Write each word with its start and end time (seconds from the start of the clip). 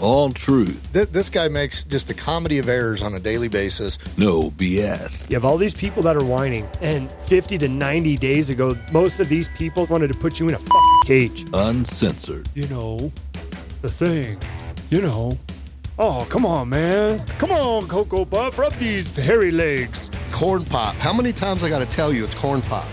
All 0.00 0.30
truth. 0.30 0.92
Th- 0.94 1.08
this 1.08 1.28
guy 1.28 1.48
makes 1.48 1.84
just 1.84 2.08
a 2.08 2.14
comedy 2.14 2.58
of 2.58 2.68
errors 2.68 3.02
on 3.02 3.14
a 3.14 3.20
daily 3.20 3.48
basis. 3.48 3.98
No 4.16 4.50
BS. 4.52 5.28
You 5.28 5.36
have 5.36 5.44
all 5.44 5.58
these 5.58 5.74
people 5.74 6.02
that 6.04 6.16
are 6.16 6.24
whining, 6.24 6.66
and 6.80 7.10
50 7.12 7.58
to 7.58 7.68
90 7.68 8.16
days 8.16 8.48
ago, 8.48 8.76
most 8.92 9.20
of 9.20 9.28
these 9.28 9.48
people 9.58 9.84
wanted 9.86 10.08
to 10.08 10.18
put 10.18 10.40
you 10.40 10.48
in 10.48 10.54
a 10.54 10.58
fucking 10.58 11.00
cage. 11.04 11.44
Uncensored. 11.52 12.48
You 12.54 12.66
know, 12.68 13.12
the 13.82 13.90
thing. 13.90 14.38
You 14.88 15.02
know. 15.02 15.38
Oh, 15.98 16.26
come 16.30 16.46
on, 16.46 16.70
man. 16.70 17.18
Come 17.38 17.52
on, 17.52 17.86
Cocoa 17.86 18.24
Puff, 18.24 18.58
rub 18.58 18.72
these 18.74 19.14
hairy 19.14 19.50
legs. 19.50 20.10
Corn 20.32 20.64
pop. 20.64 20.94
How 20.94 21.12
many 21.12 21.30
times 21.30 21.62
I 21.62 21.68
got 21.68 21.80
to 21.80 21.86
tell 21.86 22.10
you 22.10 22.24
it's 22.24 22.34
corn 22.34 22.62
pop? 22.62 22.88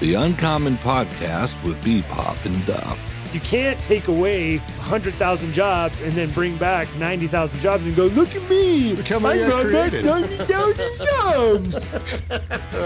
The 0.00 0.14
Uncommon 0.14 0.76
Podcast 0.78 1.62
with 1.64 1.82
B 1.84 2.02
Pop 2.08 2.36
and 2.44 2.66
Duff. 2.66 2.98
You 3.34 3.40
can't 3.40 3.82
take 3.82 4.06
away 4.06 4.58
100,000 4.58 5.52
jobs 5.52 6.00
and 6.00 6.12
then 6.12 6.30
bring 6.30 6.56
back 6.56 6.86
90,000 6.98 7.58
jobs 7.58 7.84
and 7.84 7.96
go, 7.96 8.04
look 8.06 8.32
at 8.36 8.48
me. 8.48 8.94
Look 8.94 9.08
how 9.08 9.18
many 9.18 9.42
I 9.42 9.48
brought 9.48 9.72
back 9.72 10.04
90,000 10.04 10.98
jobs. 11.10 11.84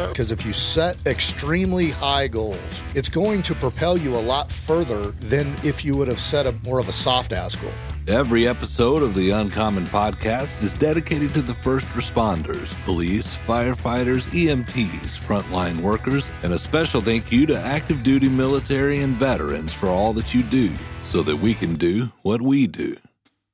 Because 0.08 0.32
if 0.32 0.46
you 0.46 0.54
set 0.54 0.96
extremely 1.06 1.90
high 1.90 2.28
goals, 2.28 2.82
it's 2.94 3.10
going 3.10 3.42
to 3.42 3.54
propel 3.54 3.98
you 3.98 4.16
a 4.16 4.16
lot 4.16 4.50
further 4.50 5.10
than 5.20 5.54
if 5.62 5.84
you 5.84 5.94
would 5.96 6.08
have 6.08 6.18
set 6.18 6.46
a 6.46 6.52
more 6.64 6.78
of 6.78 6.88
a 6.88 6.92
soft 6.92 7.34
ass 7.34 7.54
goal. 7.54 7.70
Every 8.08 8.48
episode 8.48 9.02
of 9.02 9.14
the 9.14 9.32
Uncommon 9.32 9.84
Podcast 9.84 10.62
is 10.62 10.72
dedicated 10.72 11.34
to 11.34 11.42
the 11.42 11.52
first 11.52 11.86
responders, 11.88 12.74
police, 12.86 13.36
firefighters, 13.36 14.22
EMTs, 14.28 15.18
frontline 15.18 15.82
workers, 15.82 16.30
and 16.42 16.54
a 16.54 16.58
special 16.58 17.02
thank 17.02 17.30
you 17.30 17.44
to 17.44 17.58
active 17.58 18.02
duty 18.02 18.30
military 18.30 19.02
and 19.02 19.14
veterans 19.14 19.74
for 19.74 19.90
all 19.90 20.14
that 20.14 20.32
you 20.32 20.42
do 20.44 20.72
so 21.02 21.20
that 21.20 21.36
we 21.36 21.52
can 21.52 21.74
do 21.74 22.10
what 22.22 22.40
we 22.40 22.66
do. 22.66 22.96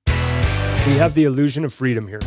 We 0.07 0.93
have 0.99 1.15
the 1.17 1.25
illusion 1.25 1.65
of 1.65 1.75
freedom 1.75 2.07
here. 2.07 2.21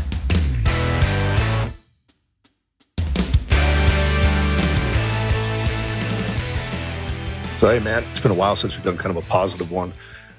So, 7.55 7.69
hey, 7.69 7.79
man, 7.79 8.03
it's 8.11 8.19
been 8.19 8.31
a 8.31 8.35
while 8.35 8.57
since 8.57 8.75
we've 8.75 8.83
done 8.83 8.97
kind 8.97 9.17
of 9.17 9.23
a 9.23 9.27
positive 9.29 9.71
one. 9.71 9.93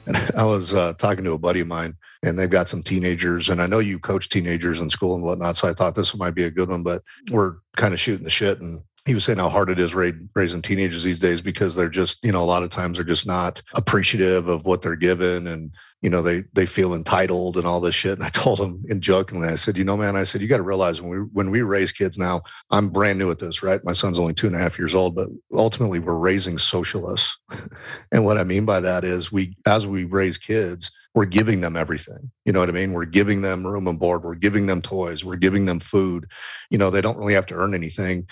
And 0.08 0.16
I 0.36 0.44
was 0.44 0.74
uh, 0.74 0.94
talking 0.94 1.24
to 1.24 1.32
a 1.32 1.38
buddy 1.38 1.60
of 1.60 1.68
mine, 1.68 1.94
and 2.22 2.38
they've 2.38 2.50
got 2.50 2.68
some 2.68 2.82
teenagers. 2.82 3.48
And 3.48 3.62
I 3.62 3.66
know 3.66 3.78
you 3.78 3.98
coach 3.98 4.28
teenagers 4.28 4.80
in 4.80 4.90
school 4.90 5.14
and 5.14 5.22
whatnot. 5.22 5.56
So 5.56 5.68
I 5.68 5.74
thought 5.74 5.94
this 5.94 6.16
might 6.16 6.34
be 6.34 6.44
a 6.44 6.50
good 6.50 6.70
one, 6.70 6.82
but 6.82 7.02
we're 7.30 7.56
kind 7.76 7.94
of 7.94 8.00
shooting 8.00 8.24
the 8.24 8.30
shit. 8.30 8.60
And 8.60 8.82
he 9.04 9.14
was 9.14 9.24
saying 9.24 9.38
how 9.38 9.48
hard 9.48 9.70
it 9.70 9.78
is 9.78 9.94
raising 9.94 10.62
teenagers 10.62 11.02
these 11.02 11.18
days 11.18 11.40
because 11.40 11.74
they're 11.74 11.88
just, 11.88 12.22
you 12.24 12.32
know, 12.32 12.42
a 12.42 12.44
lot 12.44 12.62
of 12.62 12.70
times 12.70 12.98
they're 12.98 13.04
just 13.04 13.26
not 13.26 13.62
appreciative 13.74 14.48
of 14.48 14.64
what 14.64 14.82
they're 14.82 14.96
given. 14.96 15.46
And, 15.46 15.72
you 16.00 16.08
know, 16.08 16.22
they 16.22 16.44
they 16.52 16.64
feel 16.66 16.94
entitled 16.94 17.56
and 17.56 17.66
all 17.66 17.80
this 17.80 17.94
shit. 17.94 18.18
And 18.18 18.22
I 18.22 18.28
told 18.32 18.60
him 18.60 18.84
in 18.88 19.00
jokingly, 19.00 19.48
I 19.48 19.56
said, 19.56 19.76
you 19.76 19.84
know, 19.84 19.96
man, 19.96 20.16
I 20.16 20.22
said, 20.22 20.40
you 20.40 20.48
got 20.48 20.58
to 20.58 20.62
realize 20.62 21.00
when 21.00 21.10
we 21.10 21.18
when 21.32 21.50
we 21.50 21.62
raise 21.62 21.92
kids 21.92 22.18
now, 22.18 22.42
I'm 22.70 22.88
brand 22.88 23.18
new 23.18 23.30
at 23.30 23.38
this, 23.38 23.62
right? 23.62 23.84
My 23.84 23.92
son's 23.92 24.18
only 24.18 24.34
two 24.34 24.46
and 24.46 24.54
a 24.54 24.60
half 24.60 24.78
years 24.78 24.94
old, 24.94 25.16
but 25.16 25.28
ultimately 25.52 25.98
we're 25.98 26.14
raising 26.14 26.58
socialists. 26.58 27.36
and 28.12 28.24
what 28.24 28.38
I 28.38 28.44
mean 28.44 28.64
by 28.64 28.80
that 28.80 29.04
is 29.04 29.32
we 29.32 29.56
as 29.66 29.86
we 29.86 30.04
raise 30.04 30.38
kids, 30.38 30.90
we're 31.14 31.24
giving 31.24 31.60
them 31.60 31.76
everything. 31.76 32.30
You 32.44 32.52
know 32.52 32.60
what 32.60 32.68
I 32.68 32.72
mean? 32.72 32.92
We're 32.92 33.04
giving 33.04 33.42
them 33.42 33.66
room 33.66 33.88
and 33.88 33.98
board, 33.98 34.22
we're 34.22 34.36
giving 34.36 34.66
them 34.66 34.80
toys, 34.80 35.24
we're 35.24 35.36
giving 35.36 35.66
them 35.66 35.80
food. 35.80 36.30
You 36.70 36.78
know, 36.78 36.90
they 36.90 37.00
don't 37.00 37.18
really 37.18 37.34
have 37.34 37.46
to 37.46 37.54
earn 37.54 37.74
anything. 37.74 38.28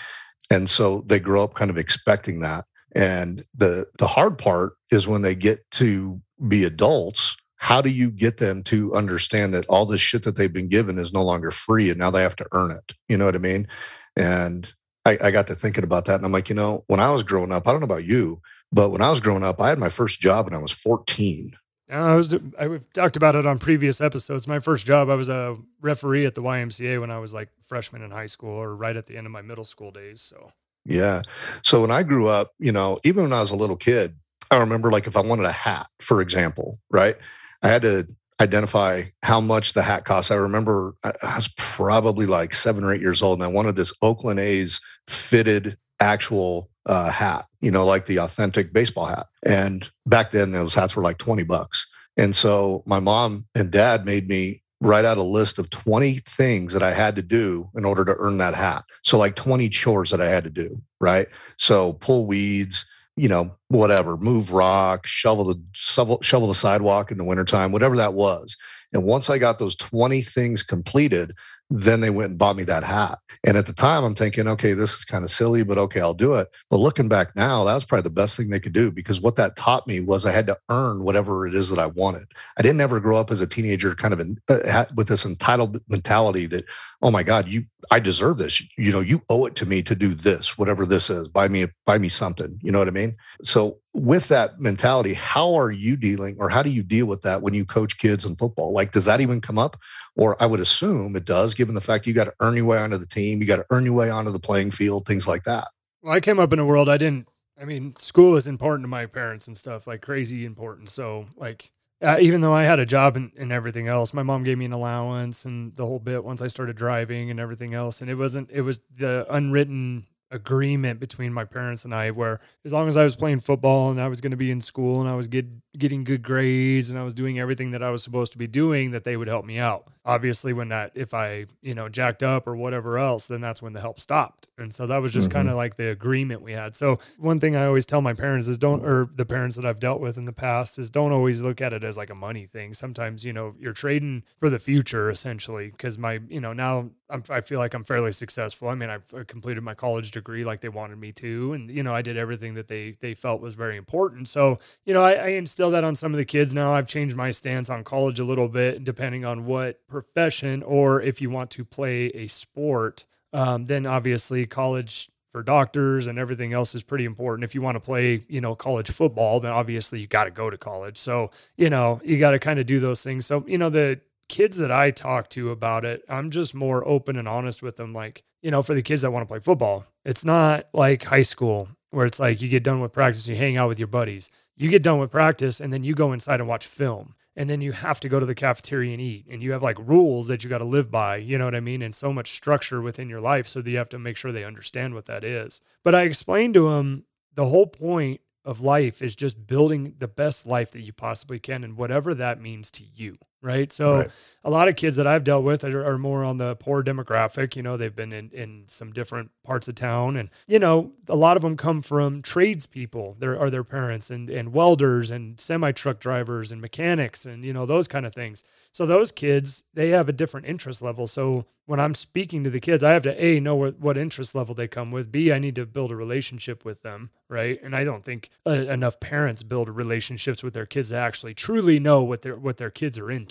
And 0.49 0.69
so 0.69 1.01
they 1.05 1.19
grow 1.19 1.43
up 1.43 1.55
kind 1.55 1.69
of 1.69 1.77
expecting 1.77 2.39
that. 2.41 2.63
And 2.95 3.43
the 3.53 3.87
the 3.99 4.07
hard 4.07 4.37
part 4.37 4.73
is 4.89 5.05
when 5.05 5.21
they 5.21 5.35
get 5.35 5.69
to 5.71 6.21
be 6.47 6.63
adults, 6.63 7.35
how 7.57 7.81
do 7.81 7.89
you 7.89 8.09
get 8.09 8.37
them 8.37 8.63
to 8.63 8.95
understand 8.95 9.53
that 9.53 9.65
all 9.67 9.85
this 9.85 10.01
shit 10.01 10.23
that 10.23 10.35
they've 10.35 10.53
been 10.53 10.69
given 10.69 10.97
is 10.97 11.11
no 11.11 11.23
longer 11.23 11.51
free 11.51 11.89
and 11.89 11.99
now 11.99 12.11
they 12.11 12.21
have 12.21 12.35
to 12.37 12.47
earn 12.51 12.71
it? 12.71 12.93
You 13.09 13.17
know 13.17 13.25
what 13.25 13.35
I 13.35 13.39
mean? 13.39 13.67
And 14.15 14.71
I, 15.05 15.17
I 15.23 15.31
got 15.31 15.47
to 15.47 15.55
thinking 15.55 15.83
about 15.83 16.05
that 16.05 16.15
and 16.15 16.25
I'm 16.25 16.31
like, 16.31 16.49
you 16.49 16.55
know, 16.55 16.83
when 16.87 16.99
I 16.99 17.11
was 17.11 17.23
growing 17.23 17.51
up, 17.51 17.67
I 17.67 17.71
don't 17.71 17.81
know 17.81 17.85
about 17.85 18.05
you, 18.05 18.41
but 18.71 18.89
when 18.89 19.01
I 19.01 19.09
was 19.09 19.19
growing 19.19 19.43
up, 19.43 19.59
I 19.59 19.69
had 19.69 19.79
my 19.79 19.89
first 19.89 20.19
job 20.19 20.45
when 20.45 20.53
I 20.53 20.61
was 20.61 20.71
14. 20.71 21.53
I 21.89 22.15
was 22.15 22.35
I 22.59 22.67
we've 22.67 22.91
talked 22.91 23.15
about 23.15 23.35
it 23.35 23.45
on 23.45 23.59
previous 23.59 24.01
episodes. 24.01 24.47
My 24.47 24.59
first 24.59 24.85
job, 24.85 25.09
I 25.09 25.15
was 25.15 25.29
a 25.29 25.57
referee 25.81 26.25
at 26.25 26.35
the 26.35 26.41
YMCA 26.41 26.99
when 26.99 27.11
I 27.11 27.19
was 27.19 27.33
like 27.33 27.49
freshman 27.65 28.01
in 28.01 28.11
high 28.11 28.25
school 28.25 28.49
or 28.49 28.75
right 28.75 28.97
at 28.97 29.05
the 29.05 29.15
end 29.15 29.25
of 29.25 29.31
my 29.31 29.41
middle 29.41 29.63
school 29.63 29.91
days. 29.91 30.21
So 30.21 30.51
Yeah. 30.85 31.21
So 31.63 31.81
when 31.81 31.91
I 31.91 32.03
grew 32.03 32.27
up, 32.27 32.51
you 32.59 32.73
know, 32.73 32.99
even 33.05 33.23
when 33.23 33.33
I 33.33 33.39
was 33.39 33.51
a 33.51 33.55
little 33.55 33.77
kid, 33.77 34.17
I 34.51 34.57
remember 34.57 34.91
like 34.91 35.07
if 35.07 35.15
I 35.15 35.21
wanted 35.21 35.45
a 35.45 35.51
hat, 35.51 35.87
for 35.99 36.21
example, 36.21 36.77
right? 36.89 37.15
I 37.63 37.67
had 37.67 37.81
to 37.83 38.07
identify 38.39 39.03
how 39.23 39.41
much 39.41 39.73
the 39.73 39.81
hat 39.81 40.05
costs. 40.05 40.31
I 40.31 40.35
remember 40.35 40.93
I 41.03 41.13
was 41.35 41.49
probably 41.57 42.25
like 42.25 42.53
seven 42.53 42.83
or 42.83 42.93
eight 42.93 43.01
years 43.01 43.21
old 43.21 43.39
and 43.39 43.43
I 43.43 43.47
wanted 43.47 43.75
this 43.75 43.93
Oakland 44.01 44.39
A's 44.39 44.79
fitted 45.07 45.77
actual 45.99 46.69
uh, 46.85 47.09
hat, 47.09 47.45
you 47.61 47.71
know, 47.71 47.85
like 47.85 48.05
the 48.05 48.19
authentic 48.19 48.71
baseball 48.73 49.05
hat. 49.05 49.27
And 49.45 49.89
back 50.05 50.31
then 50.31 50.51
those 50.51 50.75
hats 50.75 50.95
were 50.95 51.03
like 51.03 51.17
20 51.17 51.43
bucks. 51.43 51.85
And 52.15 52.35
so 52.35 52.83
my 52.85 52.99
mom 52.99 53.45
and 53.55 53.71
dad 53.71 54.05
made 54.05 54.27
me 54.27 54.63
write 54.79 55.05
out 55.05 55.17
a 55.17 55.23
list 55.23 55.57
of 55.57 55.69
20 55.71 56.19
things 56.19 56.73
that 56.73 56.83
I 56.83 56.93
had 56.93 57.15
to 57.15 57.21
do 57.21 57.69
in 57.75 57.83
order 57.83 58.05
to 58.05 58.15
earn 58.19 58.37
that 58.37 58.53
hat. 58.53 58.83
So 59.03 59.17
like 59.17 59.35
20 59.35 59.69
chores 59.69 60.11
that 60.11 60.21
I 60.21 60.29
had 60.29 60.43
to 60.43 60.49
do, 60.49 60.79
right? 61.01 61.27
So 61.57 61.93
pull 61.93 62.27
weeds, 62.27 62.85
you 63.17 63.27
know, 63.27 63.51
whatever, 63.69 64.15
move 64.15 64.53
rock, 64.53 65.05
shovel 65.05 65.45
the 65.45 65.61
shovel, 65.73 66.21
shovel 66.21 66.47
the 66.47 66.55
sidewalk 66.55 67.11
in 67.11 67.17
the 67.17 67.23
wintertime, 67.23 67.71
whatever 67.71 67.97
that 67.97 68.13
was. 68.13 68.55
And 68.93 69.03
once 69.03 69.29
I 69.29 69.37
got 69.37 69.59
those 69.59 69.75
20 69.75 70.21
things 70.21 70.63
completed, 70.63 71.33
then 71.69 71.99
they 71.99 72.09
went 72.09 72.31
and 72.31 72.37
bought 72.37 72.55
me 72.55 72.63
that 72.63 72.83
hat. 72.83 73.19
And 73.45 73.57
at 73.57 73.65
the 73.65 73.73
time, 73.73 74.03
I'm 74.03 74.15
thinking, 74.15 74.47
okay, 74.47 74.73
this 74.73 74.93
is 74.93 75.05
kind 75.05 75.23
of 75.23 75.29
silly, 75.29 75.63
but 75.63 75.77
okay, 75.77 75.99
I'll 75.99 76.13
do 76.13 76.33
it. 76.35 76.47
But 76.69 76.77
looking 76.77 77.09
back 77.09 77.35
now, 77.35 77.65
that 77.65 77.73
was 77.73 77.83
probably 77.83 78.03
the 78.03 78.09
best 78.09 78.37
thing 78.37 78.49
they 78.49 78.59
could 78.59 78.73
do 78.73 78.89
because 78.89 79.21
what 79.21 79.35
that 79.35 79.55
taught 79.55 79.85
me 79.85 79.99
was 79.99 80.25
I 80.25 80.31
had 80.31 80.47
to 80.47 80.57
earn 80.69 81.03
whatever 81.03 81.45
it 81.45 81.55
is 81.55 81.69
that 81.69 81.79
I 81.79 81.87
wanted. 81.87 82.27
I 82.57 82.61
didn't 82.61 82.81
ever 82.81 82.99
grow 82.99 83.17
up 83.17 83.31
as 83.31 83.41
a 83.41 83.47
teenager 83.47 83.95
kind 83.95 84.13
of 84.13 84.19
in, 84.19 84.37
uh, 84.49 84.85
with 84.95 85.07
this 85.07 85.25
entitled 85.25 85.81
mentality 85.89 86.45
that, 86.47 86.65
oh 87.01 87.11
my 87.11 87.23
God, 87.23 87.47
you, 87.47 87.65
I 87.91 87.99
deserve 87.99 88.37
this. 88.37 88.61
You 88.77 88.91
know, 88.91 89.01
you 89.01 89.21
owe 89.29 89.45
it 89.45 89.55
to 89.55 89.65
me 89.65 89.81
to 89.83 89.95
do 89.95 90.13
this, 90.13 90.57
whatever 90.57 90.85
this 90.85 91.09
is. 91.09 91.27
Buy 91.27 91.47
me, 91.47 91.67
buy 91.85 91.97
me 91.97 92.09
something. 92.09 92.59
You 92.63 92.71
know 92.71 92.79
what 92.79 92.87
I 92.87 92.91
mean? 92.91 93.15
So 93.43 93.77
with 93.97 94.27
that 94.27 94.59
mentality, 94.59 95.13
how 95.13 95.57
are 95.57 95.71
you 95.71 95.97
dealing 95.97 96.37
or 96.39 96.49
how 96.49 96.61
do 96.61 96.69
you 96.69 96.83
deal 96.83 97.07
with 97.07 97.21
that 97.23 97.41
when 97.41 97.55
you 97.55 97.65
coach 97.65 97.97
kids 97.97 98.25
in 98.25 98.35
football? 98.35 98.71
Like, 98.71 98.91
does 98.91 99.05
that 99.05 99.21
even 99.21 99.41
come 99.41 99.57
up? 99.57 99.75
Or 100.15 100.41
I 100.41 100.45
would 100.45 100.59
assume 100.59 101.15
it 101.15 101.25
does, 101.25 101.55
given 101.55 101.73
the 101.73 101.81
fact 101.81 102.05
you 102.05 102.13
got 102.13 102.25
to 102.25 102.33
earn 102.39 102.55
your 102.55 102.65
way 102.65 102.77
onto 102.77 102.97
the 102.97 103.07
team, 103.07 103.41
you 103.41 103.47
got 103.47 103.55
to 103.55 103.65
earn 103.71 103.85
your 103.85 103.95
way 103.95 104.11
onto 104.11 104.31
the 104.31 104.39
playing 104.39 104.71
field, 104.71 105.07
things 105.07 105.27
like 105.27 105.43
that. 105.45 105.69
Well, 106.03 106.13
I 106.13 106.19
came 106.19 106.39
up 106.39 106.53
in 106.53 106.59
a 106.59 106.65
world 106.65 106.89
I 106.89 106.97
didn't. 106.97 107.27
I 107.59 107.65
mean, 107.65 107.95
school 107.97 108.35
is 108.35 108.45
important 108.45 108.83
to 108.83 108.87
my 108.87 109.07
parents 109.07 109.47
and 109.47 109.57
stuff, 109.57 109.87
like 109.87 110.03
crazy 110.03 110.45
important. 110.45 110.91
So, 110.91 111.25
like, 111.35 111.71
uh, 111.99 112.17
even 112.21 112.41
though 112.41 112.53
I 112.53 112.65
had 112.65 112.79
a 112.79 112.85
job 112.85 113.17
and, 113.17 113.31
and 113.35 113.51
everything 113.51 113.87
else, 113.87 114.13
my 114.13 114.21
mom 114.21 114.43
gave 114.43 114.59
me 114.59 114.65
an 114.65 114.73
allowance 114.73 115.43
and 115.43 115.75
the 115.75 115.87
whole 115.87 115.97
bit 115.97 116.23
once 116.23 116.43
I 116.43 116.49
started 116.49 116.75
driving 116.75 117.31
and 117.31 117.39
everything 117.39 117.73
else. 117.73 117.99
And 117.99 118.11
it 118.11 118.15
wasn't, 118.15 118.51
it 118.51 118.61
was 118.61 118.79
the 118.95 119.25
unwritten 119.27 120.05
agreement 120.31 120.99
between 120.99 121.31
my 121.31 121.45
parents 121.45 121.85
and 121.85 121.93
I 121.93 122.11
where 122.11 122.39
as 122.65 122.73
long 122.73 122.87
as 122.87 122.97
I 122.97 123.03
was 123.03 123.15
playing 123.15 123.39
football 123.39 123.89
and 123.91 124.01
I 124.01 124.07
was 124.07 124.19
going 124.19 124.31
to 124.31 124.37
be 124.37 124.51
in 124.51 124.59
school 124.61 124.99
and 124.99 125.09
I 125.09 125.15
was 125.15 125.27
get, 125.27 125.45
getting 125.77 126.03
good 126.03 126.21
grades 126.21 126.89
and 126.89 126.99
I 126.99 127.03
was 127.03 127.13
doing 127.13 127.39
everything 127.39 127.71
that 127.71 127.81
I 127.81 127.89
was 127.89 128.03
supposed 128.03 128.33
to 128.33 128.37
be 128.37 128.47
doing 128.47 128.91
that 128.91 129.03
they 129.03 129.15
would 129.15 129.27
help 129.27 129.45
me 129.45 129.57
out. 129.57 129.85
Obviously 130.07 130.53
when 130.53 130.69
that 130.69 130.91
if 130.95 131.13
I, 131.13 131.45
you 131.61 131.75
know, 131.75 131.89
jacked 131.89 132.23
up 132.23 132.47
or 132.47 132.55
whatever 132.55 132.97
else, 132.97 133.27
then 133.27 133.41
that's 133.41 133.61
when 133.61 133.73
the 133.73 133.81
help 133.81 133.99
stopped. 133.99 134.47
And 134.57 134.73
so 134.73 134.87
that 134.87 134.97
was 134.99 135.13
just 135.13 135.29
Mhm. 135.29 135.33
kind 135.33 135.49
of 135.49 135.55
like 135.57 135.75
the 135.75 135.89
agreement 135.89 136.41
we 136.41 136.53
had. 136.53 136.75
So 136.75 136.97
one 137.17 137.39
thing 137.39 137.55
I 137.57 137.65
always 137.65 137.85
tell 137.85 138.01
my 138.01 138.13
parents 138.13 138.47
is 138.47 138.57
don't 138.57 138.83
or 138.85 139.09
the 139.13 139.25
parents 139.25 139.57
that 139.57 139.65
I've 139.65 139.79
dealt 139.79 139.99
with 139.99 140.17
in 140.17 140.25
the 140.25 140.33
past 140.33 140.79
is 140.79 140.89
don't 140.89 141.11
always 141.11 141.41
look 141.41 141.61
at 141.61 141.73
it 141.73 141.83
as 141.83 141.97
like 141.97 142.09
a 142.09 142.15
money 142.15 142.45
thing. 142.45 142.73
Sometimes, 142.73 143.25
you 143.25 143.33
know, 143.33 143.53
you're 143.59 143.73
trading 143.73 144.23
for 144.39 144.49
the 144.49 144.59
future 144.59 145.09
essentially 145.11 145.69
because 145.71 145.97
my, 145.97 146.21
you 146.29 146.39
know, 146.39 146.53
now 146.53 146.89
I'm, 147.09 147.23
I 147.29 147.41
feel 147.41 147.59
like 147.59 147.73
I'm 147.73 147.83
fairly 147.83 148.11
successful. 148.13 148.69
I 148.69 148.75
mean, 148.75 148.89
I've 148.89 149.13
uh, 149.13 149.23
completed 149.27 149.61
my 149.63 149.73
college 149.73 150.11
degree 150.11 150.43
like 150.43 150.61
they 150.61 150.69
wanted 150.69 150.97
me 150.97 151.11
to, 151.13 151.53
and 151.53 151.69
you 151.69 151.81
know, 151.83 151.93
I 151.93 152.01
did 152.01 152.17
everything 152.17 152.53
that 152.55 152.67
they 152.67 152.97
they 152.99 153.13
felt 153.13 153.39
was 153.41 153.53
very 153.53 153.77
important. 153.77 154.27
So, 154.27 154.59
you 154.85 154.93
know, 154.93 155.03
I, 155.03 155.13
I 155.13 155.27
instill 155.29 155.71
that 155.71 155.83
on 155.85 155.95
some 155.95 156.13
of 156.13 156.17
the 156.17 156.25
kids 156.25 156.53
now. 156.53 156.73
I've 156.73 156.87
changed 156.87 157.15
my 157.15 157.31
stance 157.31 157.69
on 157.69 157.83
college 157.85 158.19
a 158.19 158.25
little 158.25 158.49
bit, 158.49 158.83
depending 158.83 159.23
on 159.23 159.45
what 159.45 159.79
profession 160.01 160.61
or 160.61 161.01
if 161.01 161.21
you 161.21 161.29
want 161.29 161.49
to 161.49 161.65
play 161.65 162.07
a 162.07 162.27
sport. 162.27 163.05
Um, 163.33 163.65
then 163.65 163.85
obviously 163.85 164.45
college 164.45 165.09
for 165.31 165.41
doctors 165.41 166.07
and 166.07 166.19
everything 166.19 166.53
else 166.53 166.75
is 166.75 166.83
pretty 166.83 167.03
important. 167.05 167.43
If 167.43 167.55
you 167.55 167.61
want 167.61 167.75
to 167.75 167.79
play, 167.79 168.23
you 168.29 168.39
know, 168.39 168.53
college 168.55 168.91
football, 168.91 169.39
then 169.39 169.51
obviously 169.51 169.99
you 169.99 170.07
got 170.07 170.25
to 170.25 170.31
go 170.31 170.49
to 170.49 170.57
college. 170.57 170.97
So, 170.97 171.31
you 171.57 171.69
know, 171.69 171.99
you 172.03 172.19
got 172.19 172.31
to 172.31 172.39
kind 172.39 172.59
of 172.59 172.67
do 172.67 172.79
those 172.79 173.01
things. 173.01 173.25
So, 173.25 173.43
you 173.47 173.57
know, 173.57 173.69
the 173.69 173.99
kids 174.29 174.57
that 174.57 174.71
I 174.71 174.91
talk 174.91 175.29
to 175.31 175.49
about 175.49 175.83
it, 175.83 176.03
I'm 176.07 176.29
just 176.29 176.53
more 176.53 176.87
open 176.87 177.17
and 177.17 177.27
honest 177.27 177.63
with 177.63 177.75
them. 177.77 177.91
Like, 177.91 178.23
you 178.43 178.51
know, 178.51 178.61
for 178.61 178.75
the 178.75 178.83
kids 178.83 179.01
that 179.01 179.11
want 179.11 179.23
to 179.23 179.27
play 179.27 179.39
football, 179.39 179.85
it's 180.05 180.23
not 180.23 180.67
like 180.73 181.03
high 181.03 181.23
school 181.23 181.69
where 181.89 182.05
it's 182.05 182.19
like 182.19 182.41
you 182.41 182.49
get 182.49 182.63
done 182.63 182.81
with 182.81 182.93
practice, 182.93 183.27
you 183.27 183.35
hang 183.35 183.57
out 183.57 183.67
with 183.67 183.79
your 183.79 183.87
buddies. 183.87 184.29
You 184.55 184.69
get 184.69 184.83
done 184.83 184.99
with 184.99 185.11
practice 185.11 185.59
and 185.59 185.73
then 185.73 185.83
you 185.83 185.95
go 185.95 186.13
inside 186.13 186.39
and 186.39 186.49
watch 186.49 186.67
film. 186.67 187.15
And 187.37 187.47
then 187.49 187.61
you 187.61 187.71
have 187.71 187.99
to 187.99 188.09
go 188.09 188.19
to 188.19 188.25
the 188.25 188.35
cafeteria 188.35 188.91
and 188.91 189.01
eat 189.01 189.25
and 189.29 189.41
you 189.41 189.51
have 189.53 189.63
like 189.63 189.77
rules 189.79 190.27
that 190.27 190.43
you 190.43 190.49
got 190.49 190.57
to 190.57 190.65
live 190.65 190.91
by 190.91 191.15
you 191.15 191.37
know 191.37 191.45
what 191.45 191.55
i 191.55 191.59
mean 191.61 191.81
and 191.81 191.95
so 191.95 192.11
much 192.11 192.31
structure 192.31 192.81
within 192.81 193.07
your 193.07 193.21
life 193.21 193.47
so 193.47 193.61
that 193.61 193.69
you 193.69 193.77
have 193.77 193.87
to 193.87 193.99
make 193.99 194.17
sure 194.17 194.31
they 194.31 194.43
understand 194.43 194.93
what 194.93 195.05
that 195.05 195.23
is. 195.23 195.61
But 195.85 195.95
i 195.95 196.01
explained 196.01 196.55
to 196.55 196.69
them 196.69 197.05
the 197.35 197.45
whole 197.45 197.67
point 197.67 198.19
of 198.43 198.61
life 198.61 199.01
is 199.01 199.15
just 199.15 199.45
building 199.45 199.93
the 199.99 200.07
best 200.07 200.45
life 200.45 200.71
that 200.71 200.81
you 200.81 200.91
possibly 200.91 201.39
can 201.39 201.63
and 201.63 201.77
whatever 201.77 202.13
that 202.15 202.41
means 202.41 202.71
to 202.71 202.83
you 202.95 203.17
right? 203.41 203.71
So 203.71 203.97
Right. 203.99 204.11
a 204.43 204.49
lot 204.49 204.67
of 204.69 204.75
kids 204.77 204.95
that 204.95 205.05
i've 205.05 205.25
dealt 205.25 205.43
with 205.43 205.65
are, 205.65 205.83
are 205.85 205.97
more 205.97 206.23
on 206.23 206.37
the 206.37 206.55
poor 206.55 206.81
demographic 206.81 207.55
you 207.57 207.61
know 207.61 207.75
they've 207.75 207.95
been 207.95 208.13
in, 208.13 208.29
in 208.31 208.63
some 208.67 208.93
different 208.93 209.29
parts 209.43 209.67
of 209.67 209.75
town 209.75 210.15
and 210.15 210.29
you 210.47 210.57
know 210.57 210.93
a 211.09 211.15
lot 211.17 211.35
of 211.35 211.41
them 211.43 211.57
come 211.57 211.81
from 211.81 212.21
tradespeople 212.21 213.15
there 213.19 213.37
are 213.37 213.49
their 213.49 213.63
parents 213.65 214.09
and 214.09 214.29
and 214.29 214.53
welders 214.53 215.11
and 215.11 215.37
semi 215.39 215.71
truck 215.73 215.99
drivers 215.99 216.51
and 216.51 216.61
mechanics 216.61 217.25
and 217.25 217.43
you 217.43 217.51
know 217.51 217.65
those 217.65 217.87
kind 217.87 218.05
of 218.05 218.13
things. 218.13 218.43
So 218.71 218.85
those 218.85 219.11
kids 219.11 219.63
they 219.73 219.89
have 219.89 220.07
a 220.07 220.13
different 220.13 220.45
interest 220.47 220.81
level. 220.81 221.07
So 221.07 221.45
when 221.65 221.79
i'm 221.81 221.95
speaking 221.95 222.43
to 222.45 222.49
the 222.49 222.61
kids 222.61 222.81
i 222.83 222.91
have 222.93 223.03
to 223.03 223.21
a 223.23 223.39
know 223.41 223.55
what, 223.55 223.77
what 223.79 223.97
interest 223.97 224.33
level 224.33 224.55
they 224.55 224.67
come 224.67 224.91
with. 224.91 225.11
B 225.11 225.31
i 225.33 225.39
need 225.39 225.55
to 225.55 225.65
build 225.65 225.91
a 225.91 225.95
relationship 225.95 226.63
with 226.63 226.81
them 226.83 227.09
right? 227.29 227.59
And 227.61 227.75
i 227.75 227.83
don't 227.83 228.05
think 228.05 228.29
uh, 228.45 228.51
enough 228.51 228.99
parents 229.01 229.43
build 229.43 229.67
relationships 229.67 230.41
with 230.43 230.53
their 230.53 230.65
kids 230.65 230.89
to 230.89 230.95
actually 230.95 231.33
truly 231.33 231.79
know 231.79 232.01
what 232.03 232.21
their 232.21 232.37
what 232.37 232.55
their 232.57 232.69
kids 232.69 232.97
are 232.97 233.11
into 233.11 233.26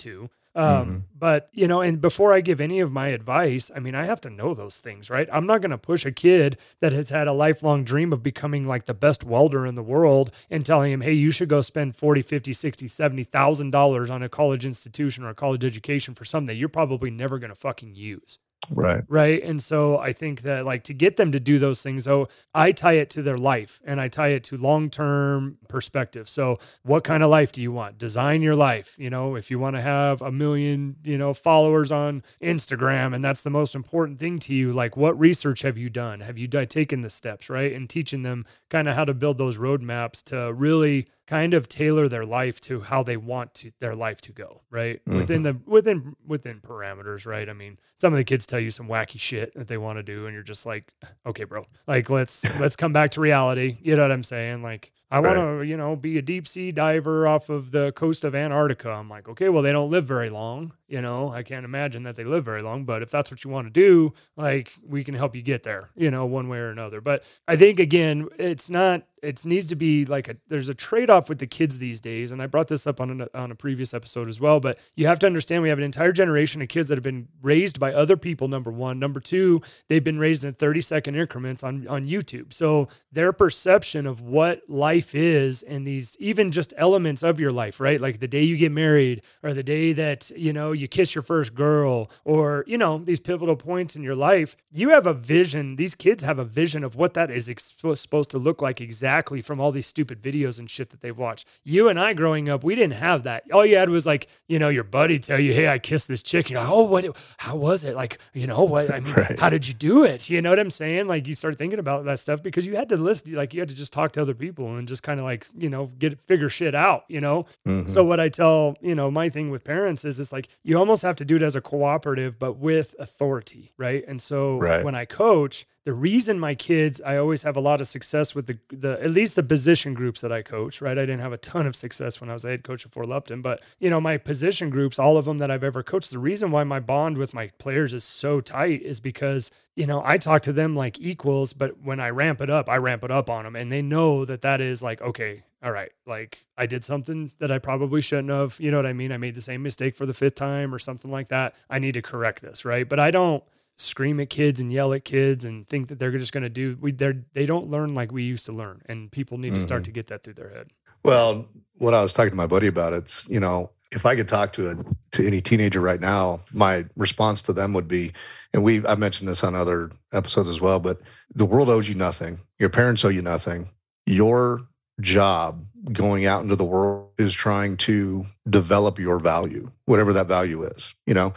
um, 0.57 1.05
but 1.15 1.49
you 1.53 1.67
know, 1.67 1.81
and 1.81 2.01
before 2.01 2.33
I 2.33 2.41
give 2.41 2.59
any 2.59 2.79
of 2.79 2.91
my 2.91 3.09
advice, 3.09 3.69
I 3.75 3.79
mean, 3.79 3.93
I 3.93 4.05
have 4.05 4.19
to 4.21 4.31
know 4.31 4.55
those 4.55 4.79
things, 4.79 5.07
right? 5.07 5.29
I'm 5.31 5.45
not 5.45 5.61
going 5.61 5.69
to 5.69 5.77
push 5.77 6.03
a 6.03 6.11
kid 6.11 6.57
that 6.79 6.93
has 6.93 7.09
had 7.09 7.27
a 7.27 7.33
lifelong 7.33 7.83
dream 7.83 8.11
of 8.11 8.23
becoming 8.23 8.67
like 8.67 8.85
the 8.85 8.95
best 8.95 9.23
welder 9.23 9.67
in 9.67 9.75
the 9.75 9.83
world 9.83 10.31
and 10.49 10.65
telling 10.65 10.91
him, 10.91 11.01
"Hey, 11.01 11.13
you 11.13 11.29
should 11.29 11.47
go 11.47 11.61
spend 11.61 11.95
40, 11.95 12.23
50, 12.23 12.53
60, 12.53 12.87
70,000 12.87 13.69
dollars 13.69 14.09
on 14.09 14.23
a 14.23 14.29
college 14.29 14.65
institution 14.65 15.23
or 15.23 15.29
a 15.29 15.35
college 15.35 15.63
education 15.63 16.15
for 16.15 16.25
something 16.25 16.47
that 16.47 16.55
you're 16.55 16.69
probably 16.69 17.11
never 17.11 17.37
going 17.37 17.51
to 17.51 17.55
fucking 17.55 17.93
use." 17.93 18.39
Right. 18.69 19.03
right? 19.07 19.41
And 19.43 19.61
so 19.61 19.97
i 19.97 20.11
think 20.11 20.41
that 20.41 20.65
like 20.65 20.83
to 20.85 20.93
get 20.93 21.15
them 21.15 21.31
to 21.31 21.39
do 21.39 21.57
those 21.57 21.81
things 21.81 22.05
though 22.05 22.27
i 22.53 22.71
tie 22.71 22.93
it 22.93 23.09
to 23.11 23.21
their 23.21 23.37
life 23.37 23.79
and 23.85 24.01
i 24.01 24.07
tie 24.07 24.29
it 24.29 24.43
to 24.45 24.57
long-term 24.57 25.57
perspective. 25.69 26.27
So 26.27 26.59
what 26.83 27.03
kind 27.03 27.23
of 27.23 27.29
life 27.29 27.51
do 27.51 27.61
you 27.61 27.71
want? 27.71 27.97
Design 27.97 28.41
your 28.41 28.55
life 28.55 28.95
you 28.97 29.09
know? 29.09 29.35
If 29.35 29.49
you 29.51 29.59
want 29.59 29.75
to 29.75 29.81
have 29.81 30.21
a 30.21 30.31
million 30.31 30.97
you 31.03 31.17
know 31.17 31.33
followers 31.33 31.91
on 31.91 32.23
instagram 32.41 33.15
and 33.15 33.23
that's 33.23 33.41
the 33.41 33.49
most 33.49 33.75
important 33.75 34.19
thing 34.19 34.39
to 34.39 34.53
you 34.53 34.73
like 34.73 34.97
what 34.97 35.17
research 35.19 35.61
have 35.61 35.77
you 35.77 35.89
done? 35.89 36.19
Have 36.21 36.37
you 36.37 36.47
taken 36.47 37.01
the 37.01 37.09
steps 37.09 37.49
right? 37.49 37.71
And 37.71 37.89
teaching 37.89 38.23
them 38.23 38.45
kind 38.69 38.87
of 38.89 38.95
how 38.95 39.05
to 39.05 39.13
build 39.13 39.37
those 39.37 39.57
roadmaps 39.57 40.23
to 40.25 40.51
really 40.53 41.07
kind 41.27 41.53
of 41.53 41.67
tailor 41.67 42.07
their 42.07 42.25
life 42.25 42.59
to 42.61 42.79
how 42.79 43.03
they 43.03 43.17
want 43.17 43.53
to 43.53 43.71
their 43.79 43.93
life 43.95 44.21
to 44.21 44.31
go 44.31 44.61
right? 44.71 45.03
Mhm. 45.05 45.17
within 45.17 45.43
the 45.43 45.57
within 45.65 46.15
within 46.25 46.59
parameters 46.61 47.25
right? 47.25 47.47
I 47.49 47.53
mean 47.53 47.77
some 47.99 48.13
of 48.13 48.17
the 48.17 48.23
kids 48.23 48.45
tell 48.45 48.59
you 48.59 48.71
some 48.71 48.87
wacky 48.87 49.19
shit 49.19 49.53
that 49.55 49.67
they 49.67 49.77
want 49.77 49.97
to 49.99 50.03
do 50.03 50.25
and 50.25 50.33
you're 50.33 50.43
just 50.43 50.65
like 50.65 50.91
okay 51.25 51.43
bro. 51.43 51.65
Like 51.85 52.09
let's 52.09 52.43
let's 52.59 52.75
come 52.75 52.93
back 52.93 53.11
to 53.11 53.21
reality. 53.21 53.77
You 53.81 53.95
know 53.95 54.03
what 54.03 54.11
i'm 54.11 54.23
saying? 54.23 54.63
Like 54.63 54.91
i 55.11 55.19
want 55.19 55.37
to 55.37 55.63
you 55.63 55.77
know 55.77 55.95
be 55.95 56.17
a 56.17 56.21
deep 56.21 56.47
sea 56.47 56.71
diver 56.71 57.27
off 57.27 57.49
of 57.49 57.71
the 57.71 57.91
coast 57.93 58.23
of 58.23 58.35
antarctica. 58.35 58.89
I'm 58.89 59.09
like 59.09 59.27
okay 59.29 59.49
well 59.49 59.63
they 59.63 59.71
don't 59.71 59.89
live 59.89 60.05
very 60.05 60.29
long 60.29 60.73
you 60.89 61.01
know? 61.01 61.33
I 61.33 61.43
can't 61.43 61.65
imagine 61.65 62.03
that 62.03 62.15
they 62.15 62.23
live 62.23 62.45
very 62.45 62.61
long 62.61 62.85
but 62.85 63.01
if 63.01 63.11
that's 63.11 63.29
what 63.29 63.43
you 63.43 63.49
want 63.49 63.67
to 63.67 63.71
do 63.71 64.13
like 64.35 64.73
we 64.85 65.03
can 65.03 65.15
help 65.15 65.35
you 65.35 65.41
get 65.41 65.63
there 65.63 65.89
you 65.95 66.11
know 66.11 66.25
one 66.25 66.47
way 66.49 66.59
or 66.59 66.69
another. 66.69 67.01
But 67.01 67.23
i 67.47 67.55
think 67.55 67.79
again 67.79 68.27
it's 68.37 68.69
not 68.69 69.03
it 69.23 69.43
needs 69.43 69.65
to 69.65 69.75
be 69.75 70.05
like 70.05 70.27
a 70.27 70.37
there's 70.47 70.69
a 70.69 70.73
trade-off 70.75 71.27
with 71.27 71.39
the 71.39 71.47
kids 71.47 71.79
these 71.79 71.99
days 71.99 72.31
and 72.31 72.41
i 72.41 72.45
brought 72.45 72.67
this 72.67 72.85
up 72.85 73.01
on 73.01 73.21
a, 73.21 73.27
on 73.33 73.51
a 73.51 73.55
previous 73.55 73.93
episode 73.93 74.29
as 74.29 74.39
well 74.39 74.59
but 74.59 74.77
you 74.95 75.07
have 75.07 75.17
to 75.19 75.25
understand 75.25 75.63
we 75.63 75.69
have 75.69 75.79
an 75.79 75.83
entire 75.83 76.11
generation 76.11 76.61
of 76.61 76.67
kids 76.67 76.87
that 76.87 76.95
have 76.95 77.03
been 77.03 77.27
raised 77.41 77.79
by 77.79 77.93
other 77.93 78.17
people 78.17 78.47
number 78.47 78.71
one. 78.71 78.99
Number 78.99 79.19
two 79.19 79.61
they've 79.87 80.03
been 80.03 80.19
raised 80.19 80.43
in 80.43 80.53
30 80.53 80.81
second 80.81 81.15
increments 81.15 81.63
on 81.63 81.87
on 81.87 82.05
youtube. 82.05 82.53
So 82.53 82.87
their 83.11 83.33
perception 83.33 84.05
of 84.05 84.21
what 84.21 84.61
life 84.67 84.96
is 85.13 85.63
and 85.63 85.85
these 85.85 86.15
even 86.19 86.51
just 86.51 86.73
elements 86.77 87.23
of 87.23 87.39
your 87.39 87.51
life 87.51 87.79
right? 87.79 87.99
Like 88.01 88.19
the 88.19 88.27
day 88.27 88.43
you 88.43 88.57
get 88.57 88.71
married 88.71 89.21
or 89.43 89.53
the 89.53 89.63
day 89.63 89.93
that 89.93 90.29
you 90.35 90.51
know 90.53 90.71
you 90.71 90.87
kiss 90.87 91.13
your 91.15 91.21
first 91.21 91.53
girl 91.53 92.09
or 92.25 92.63
you 92.67 92.77
know 92.77 92.97
these 92.97 93.19
pivotal 93.19 93.55
points 93.55 93.95
in 93.95 94.03
your 94.03 94.15
life 94.15 94.55
you 94.71 94.89
have 94.89 95.05
a 95.07 95.13
vision 95.13 95.75
these 95.75 95.95
kids 95.95 96.23
have 96.23 96.39
a 96.39 96.43
vision 96.45 96.83
of 96.83 96.95
what 96.95 97.13
that 97.13 97.29
is 97.31 97.49
ex- 97.49 97.73
supposed 97.95 98.29
to 98.31 98.37
look 98.37 98.61
like 98.61 98.79
exactly 98.81 99.41
from 99.41 99.59
all 99.59 99.71
these 99.71 99.87
stupid 99.87 100.21
videos 100.21 100.59
and 100.59 100.69
shit 100.69 100.89
that 100.89 101.01
they've 101.01 101.17
watched. 101.17 101.47
You 101.63 101.89
and 101.89 101.99
i 101.99 102.13
growing 102.13 102.49
up 102.49 102.63
we 102.63 102.75
didn't 102.75 102.95
have 102.95 103.23
that. 103.23 103.43
All 103.51 103.65
you 103.65 103.77
had 103.77 103.89
was 103.89 104.05
like 104.05 104.27
you 104.47 104.59
know 104.59 104.69
your 104.69 104.83
buddy 104.83 105.19
tell 105.19 105.39
you 105.39 105.53
hey 105.53 105.67
i 105.67 105.79
kissed 105.79 106.07
this 106.07 106.23
chick. 106.23 106.49
You're 106.49 106.59
like 106.59 106.69
oh 106.69 106.83
what 106.83 107.05
how 107.37 107.55
was 107.55 107.83
it? 107.83 107.95
Like 107.95 108.17
you 108.33 108.47
know 108.47 108.63
what 108.63 108.91
i 108.93 108.99
mean 109.05 109.13
Right. 109.13 109.39
how 109.39 109.49
did 109.49 109.67
you 109.67 109.73
do 109.73 110.03
it? 110.03 110.29
You 110.29 110.41
know 110.41 110.49
what 110.49 110.59
i'm 110.59 110.71
saying? 110.71 111.07
Like 111.07 111.27
you 111.27 111.35
start 111.35 111.57
thinking 111.57 111.79
about 111.79 112.05
that 112.05 112.19
stuff 112.19 112.41
because 112.43 112.65
you 112.65 112.75
had 112.75 112.89
to 112.89 112.97
listen 112.97 113.33
like 113.33 113.53
you 113.53 113.59
had 113.61 113.69
to 113.69 113.75
just 113.75 113.93
talk 113.93 114.11
to 114.13 114.21
other 114.21 114.33
people 114.35 114.75
and 114.75 114.86
just 114.87 115.03
kind 115.03 115.19
of 115.19 115.25
like 115.25 115.45
you 115.57 115.69
know 115.69 115.87
get 115.99 116.19
figure 116.27 116.49
shit 116.49 116.73
out 116.73 117.03
you 117.07 117.21
know 117.21 117.45
Mhm. 117.67 117.89
so 117.89 118.03
what 118.03 118.19
I 118.19 118.29
tell, 118.29 118.75
you 118.81 118.95
know, 118.95 119.09
my 119.11 119.29
thing 119.29 119.49
with 119.49 119.63
parents 119.63 120.03
is 120.05 120.19
it's 120.19 120.31
like 120.31 120.47
you 120.63 120.77
almost 120.77 121.01
have 121.03 121.15
to 121.17 121.25
do 121.25 121.35
it 121.37 121.41
as 121.41 121.55
a 121.55 121.61
cooperative, 121.61 122.37
but 122.39 122.53
with 122.57 122.95
authority, 122.99 123.71
right? 123.77 124.03
And 124.07 124.21
so 124.21 124.57
Right. 124.59 124.83
when 124.83 124.95
I 124.95 125.05
coach, 125.05 125.65
the 125.87 125.93
reason 125.93 126.37
my 126.37 126.53
kids, 126.53 126.99
I 126.99 127.15
always 127.15 127.43
have 127.43 127.55
a 127.55 127.61
lot 127.61 127.79
of 127.79 127.87
success 127.87 128.35
with 128.35 128.47
the 128.47 128.59
the 128.67 129.01
at 129.01 129.11
least 129.11 129.37
the 129.37 129.41
position 129.41 129.93
groups 129.93 130.19
that 130.19 130.33
I 130.33 130.41
coach, 130.41 130.81
right? 130.81 130.97
I 130.97 131.05
didn't 131.05 131.21
have 131.21 131.31
a 131.31 131.37
ton 131.37 131.65
of 131.65 131.77
success 131.77 132.19
when 132.19 132.29
I 132.29 132.33
was 132.33 132.41
the 132.41 132.49
head 132.49 132.65
coach 132.65 132.83
of 132.83 132.91
Fort 132.91 133.07
Lupton, 133.07 133.41
but 133.41 133.61
you 133.79 133.89
know, 133.89 134.01
my 134.01 134.17
position 134.17 134.69
groups, 134.69 134.99
all 134.99 135.15
of 135.15 135.23
them 135.23 135.37
that 135.37 135.49
I've 135.49 135.63
ever 135.63 135.83
coached, 135.83 136.11
the 136.11 136.19
reason 136.19 136.51
why 136.51 136.65
my 136.65 136.81
bond 136.81 137.17
with 137.17 137.33
my 137.33 137.51
players 137.57 137.93
is 137.93 138.03
so 138.03 138.41
tight 138.41 138.81
is 138.81 138.99
because 138.99 139.49
you 139.77 139.87
know, 139.87 140.01
I 140.03 140.17
talk 140.17 140.41
to 140.41 140.51
them 140.51 140.75
like 140.75 140.99
equals, 140.99 141.53
but 141.53 141.79
when 141.81 142.01
I 142.01 142.09
ramp 142.09 142.41
it 142.41 142.49
up, 142.49 142.67
I 142.67 142.75
ramp 142.75 143.05
it 143.05 143.11
up 143.11 143.29
on 143.29 143.45
them 143.45 143.55
and 143.55 143.71
they 143.71 143.81
know 143.81 144.25
that 144.25 144.41
that 144.41 144.59
is 144.59 144.83
like, 144.83 145.01
okay, 145.01 145.43
all 145.63 145.71
right, 145.71 145.93
like 146.05 146.45
I 146.57 146.65
did 146.65 146.83
something 146.83 147.31
that 147.39 147.49
I 147.49 147.59
probably 147.59 148.01
shouldn't 148.01 148.29
have. 148.29 148.57
You 148.59 148.71
know 148.71 148.77
what 148.77 148.85
I 148.85 148.91
mean? 148.91 149.13
I 149.13 149.17
made 149.17 149.35
the 149.35 149.41
same 149.41 149.63
mistake 149.63 149.95
for 149.95 150.05
the 150.05 150.13
fifth 150.13 150.35
time 150.35 150.75
or 150.75 150.79
something 150.79 151.09
like 151.09 151.29
that. 151.29 151.55
I 151.69 151.79
need 151.79 151.93
to 151.93 152.01
correct 152.01 152.41
this, 152.41 152.65
right? 152.65 152.89
But 152.89 152.99
I 152.99 153.09
don't 153.09 153.41
scream 153.77 154.19
at 154.19 154.29
kids 154.29 154.59
and 154.59 154.73
yell 154.73 154.91
at 154.93 155.05
kids 155.05 155.45
and 155.45 155.67
think 155.67 155.87
that 155.87 155.99
they're 155.99 156.11
just 156.17 156.31
going 156.33 156.43
to 156.43 156.49
do 156.49 156.77
we 156.81 156.91
they're 156.91 157.23
they 157.33 157.45
don't 157.45 157.69
learn 157.69 157.93
like 157.93 158.11
we 158.11 158.23
used 158.23 158.45
to 158.47 158.51
learn 158.51 158.81
and 158.87 159.11
people 159.11 159.37
need 159.37 159.53
to 159.53 159.61
start 159.61 159.81
Mhm. 159.83 159.85
to 159.85 159.91
get 159.91 160.07
that 160.07 160.23
through 160.23 160.33
their 160.33 160.49
head 160.49 160.67
Well, 161.03 161.47
what 161.77 161.93
I 161.93 162.01
was 162.01 162.11
talking 162.11 162.31
to 162.31 162.35
my 162.35 162.47
buddy 162.47 162.67
about, 162.67 162.91
it's 162.93 163.27
you 163.29 163.39
know, 163.39 163.69
if 163.91 164.05
I 164.05 164.15
could 164.15 164.27
talk 164.27 164.51
to 164.53 164.71
a 164.71 164.75
to 165.11 165.25
any 165.25 165.41
teenager 165.41 165.79
right 165.79 166.01
now, 166.01 166.41
my 166.51 166.85
response 166.97 167.41
to 167.43 167.53
them 167.53 167.71
would 167.73 167.87
be, 167.87 168.11
and 168.53 168.63
we 168.63 168.85
I 168.85 168.95
mentioned 168.95 169.29
this 169.29 169.43
on 169.43 169.53
other 169.55 169.91
episodes 170.11 170.49
as 170.49 170.59
well, 170.59 170.79
but 170.79 170.99
the 171.35 171.45
world 171.45 171.69
owes 171.69 171.87
you 171.87 171.95
nothing. 171.95 172.39
Your 172.59 172.69
parents 172.69 173.05
owe 173.05 173.09
you 173.09 173.21
nothing. 173.21 173.69
Your 174.07 174.61
job 175.01 175.63
going 175.91 176.25
out 176.25 176.43
into 176.43 176.55
the 176.55 176.65
world 176.65 177.09
is 177.17 177.33
trying 177.33 177.77
to 177.77 178.25
develop 178.49 178.99
your 178.99 179.19
value, 179.19 179.71
whatever 179.85 180.11
that 180.13 180.27
value 180.27 180.63
is. 180.63 180.93
You 181.05 181.13
know, 181.13 181.33